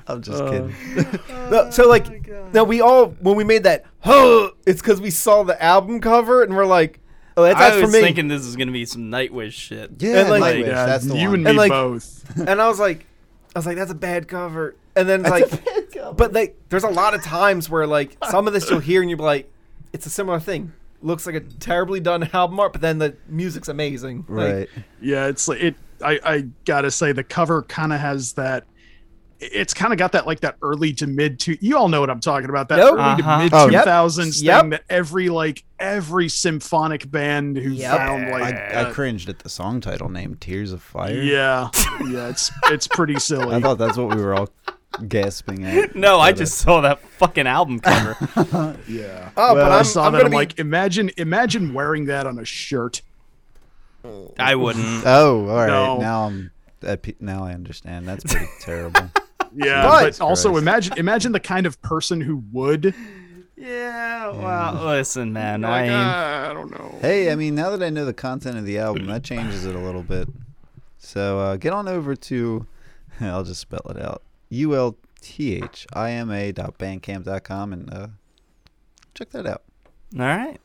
[0.08, 0.76] I'm just kidding.
[1.52, 2.08] No, so like,
[2.54, 6.42] now we all when we made that, huh, it's because we saw the album cover
[6.42, 7.00] and we're like,
[7.38, 8.02] oh, that's, I that's was for me.
[8.04, 9.92] thinking this is gonna be some Nightwish shit.
[10.00, 11.36] Yeah, And, like- Nightwish, Yeah, that's the you one.
[11.36, 12.38] and me And, like- both.
[12.48, 13.06] and I was like,
[13.56, 14.76] I was like, that's a bad cover.
[14.96, 18.54] And then it's like, but like, there's a lot of times where like some of
[18.54, 19.52] this you'll hear and you'll be like,
[19.92, 20.72] it's a similar thing.
[21.02, 24.26] Looks like a terribly done album art, but then the music's amazing.
[24.30, 24.70] Like, right.
[25.02, 25.76] Yeah, it's like it.
[26.04, 28.66] I I gotta say the cover kind of has that.
[29.52, 31.58] It's kind of got that like that early to mid two.
[31.60, 32.70] You all know what I'm talking about.
[32.70, 32.94] That Yep.
[32.94, 33.18] early Uh-huh.
[33.38, 33.86] to mid Oh, two yep.
[33.86, 34.62] thousands Yep.
[34.62, 37.98] thing that every like every symphonic band who Yep.
[37.98, 41.70] found like I, I uh, cringed at the song title name "Tears of Fire." yeah
[42.08, 43.56] yeah it's it's pretty silly.
[43.56, 44.50] I thought that's what we were all
[45.08, 45.96] gasping at.
[45.96, 48.16] No, I But, just saw that fucking album cover.
[48.88, 49.30] yeah.
[49.36, 50.26] Oh, Well, but I I'm, saw I'm that.
[50.26, 53.02] I'm be like, imagine, imagine wearing that on a shirt.
[54.38, 55.04] I wouldn't.
[55.06, 55.68] Oh, all right.
[55.68, 56.00] No.
[56.00, 56.52] Now I'm.
[57.22, 58.06] Now I understand.
[58.08, 59.10] That's pretty terrible.
[59.56, 60.62] Yeah, But- but, also Christ.
[60.62, 62.94] imagine, imagine the kind of person who would.
[63.56, 65.62] Yeah, well, listen, man.
[65.62, 65.94] Like, I ain't.
[65.94, 66.98] "Ah, I don't know.
[67.02, 69.76] Hey, I mean, now that I know the content of the album, that changes it
[69.76, 70.28] a little bit.
[70.98, 72.66] So uh, get on over to,
[73.22, 77.44] I'll just spell it out, U L T H I M A dot bandcamp dot
[77.44, 78.08] com and uh,
[79.14, 79.62] check that out.
[80.18, 80.60] All right.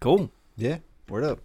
[0.00, 0.30] Cool.
[0.56, 0.78] Yeah,
[1.08, 1.40] word up.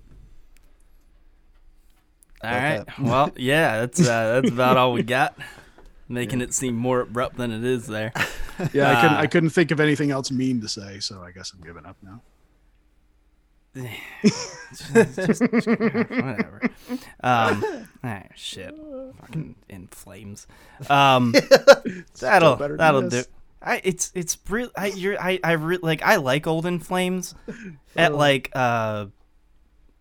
[2.44, 2.86] All About right.
[2.86, 3.00] that.
[3.00, 5.38] Well, yeah, that's uh, that's about all we got.
[6.10, 8.14] Making it seem more abrupt than it is there.
[8.74, 9.18] Yeah, I couldn't.
[9.18, 11.96] I couldn't think of anything else mean to say, so I guess I'm giving up
[12.02, 12.22] now.
[14.24, 16.62] Just- whatever.
[17.24, 18.76] Um, ah, shit.
[19.22, 20.48] Fucking In Flames.
[20.90, 21.36] Um,
[22.20, 23.24] that'll that'll do.
[23.62, 24.72] I it's it's real.
[24.76, 27.36] I you're I I re- like I like old In Flames.
[27.96, 29.08] At like uh,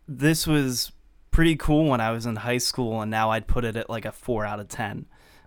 [0.09, 0.93] this was
[1.31, 4.05] pretty cool when I was in high school, and now I'd put it at like
[4.05, 5.07] a four out of ten.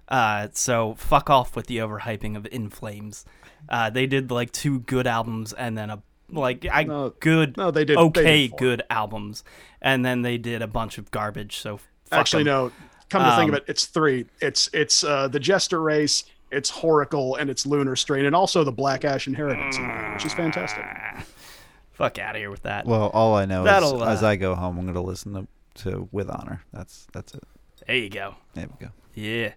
[0.09, 3.23] Uh, so fuck off with the overhyping of In Flames.
[3.69, 7.71] Uh, they did like two good albums and then a like I No, good no,
[7.71, 9.43] they did- they okay did good albums,
[9.81, 11.57] and then they did a bunch of garbage.
[11.57, 12.45] So fuck Actually, 'em.
[12.47, 12.71] no.
[13.09, 14.25] Come to think of Um, it, it's three.
[14.39, 18.71] It's it's uh, the Jester Race, it's Whoracle, and it's Lunar Strain, and also the
[18.71, 19.77] Black Ash Inheritance,
[20.13, 20.85] which is fantastic.
[21.91, 22.85] Fuck out of here with that.
[22.85, 25.47] Well, all I know is That'll, as uh, I go home, I'm gonna listen to,
[25.83, 26.61] to With Honor.
[26.71, 27.43] That's that's it.
[27.87, 28.35] there you go.
[28.53, 28.91] There we go.
[29.15, 29.53] Yeah.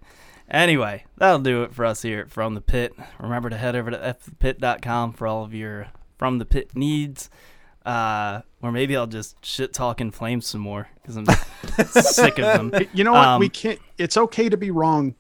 [0.51, 2.95] Anyway, that'll do it for us here at From the Pit.
[3.19, 5.89] Remember to head over to fthepit.com for all of your
[6.19, 7.31] From the Pit needs.
[7.85, 11.27] Uh, or maybe I'll just shit talk In Flames some more because I'm
[11.87, 12.87] sick of them.
[12.93, 13.27] You know what?
[13.27, 13.81] Um, we can't.
[13.99, 15.17] It's okay to be wrong.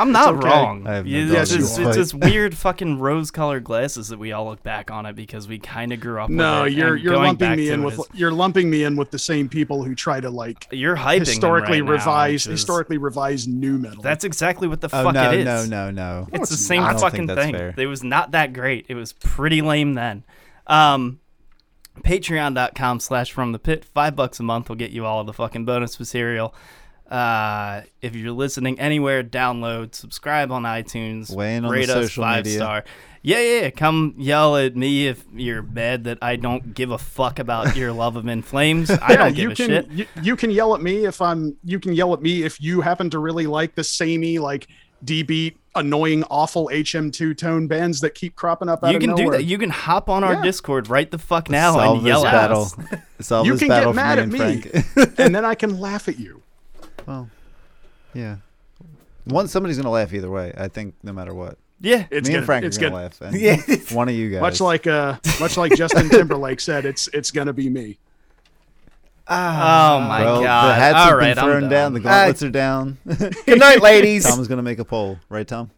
[0.00, 0.48] I'm not okay.
[0.48, 0.84] I wrong.
[0.86, 1.94] have no You- dog it's, just, it's fight.
[1.94, 5.92] just weird fucking rose-colored glasses that we all look back on it because we kind
[5.92, 6.30] of grew up.
[6.30, 9.10] No, with it, you're you're lumping me in with is- you're lumping me in with
[9.10, 12.98] the same people who try to like you're hyping historically right revised which is- historically
[12.98, 14.02] revised nu metal.
[14.02, 15.44] That's exactly what the Oh fuck no, it is.
[15.44, 16.28] no, no, no.
[16.32, 16.98] It's the it's same not.
[17.00, 17.54] Fucking thing.
[17.54, 17.74] fair.
[17.76, 18.86] It was not that great.
[18.88, 20.24] It was pretty lame then.
[20.66, 21.20] Um,
[22.02, 23.84] Patreon.com slash from the pit.
[23.84, 26.54] Five bucks a month will get you all of the fucking bonus material.
[27.10, 32.22] Uh, if you're listening anywhere, download, subscribe on iTunes, Weigh in on the us social
[32.24, 32.58] five media.
[32.60, 32.84] star.
[33.22, 33.70] Yeah, yeah, yeah.
[33.70, 37.92] Come yell at me if you're mad that I don't give a fuck about your
[37.92, 38.90] love of In Flames.
[38.90, 39.90] I don't give you a can shit.
[39.90, 42.80] You, you can yell at me if I'm you can yell at me if you
[42.80, 44.68] happen to really like the samey like
[45.04, 49.14] D beat annoying awful HM2 tone bands that keep cropping up out You of can
[49.16, 49.44] do that.
[49.44, 50.42] You can hop on our Yeah.
[50.42, 52.62] Discord right the fuck now Solve and this yell at battle.
[52.62, 52.76] us.
[53.26, 56.08] Solve You this can battle get mad me at me, and then I can laugh
[56.08, 56.42] at you.
[57.06, 57.28] Well,
[58.14, 58.36] yeah.
[59.24, 60.52] One somebody's gonna laugh either way.
[60.56, 61.58] I think no matter what.
[61.80, 62.06] Yeah.
[62.10, 63.20] It's me gonna, and Frank it's are gonna gonna, laugh.
[63.20, 63.96] and Yeah.
[63.96, 64.40] One of you guys.
[64.40, 67.98] much like uh much like Justin Timberlake said, it's it's gonna be me.
[69.28, 70.70] Oh my well, god!
[70.70, 71.70] the hats All have right, been I'm thrown done.
[71.70, 71.94] down.
[71.94, 72.98] The gauntlets are down.
[73.46, 74.24] Good night, ladies.
[74.24, 75.70] Tom's gonna make a poll, right, Tom?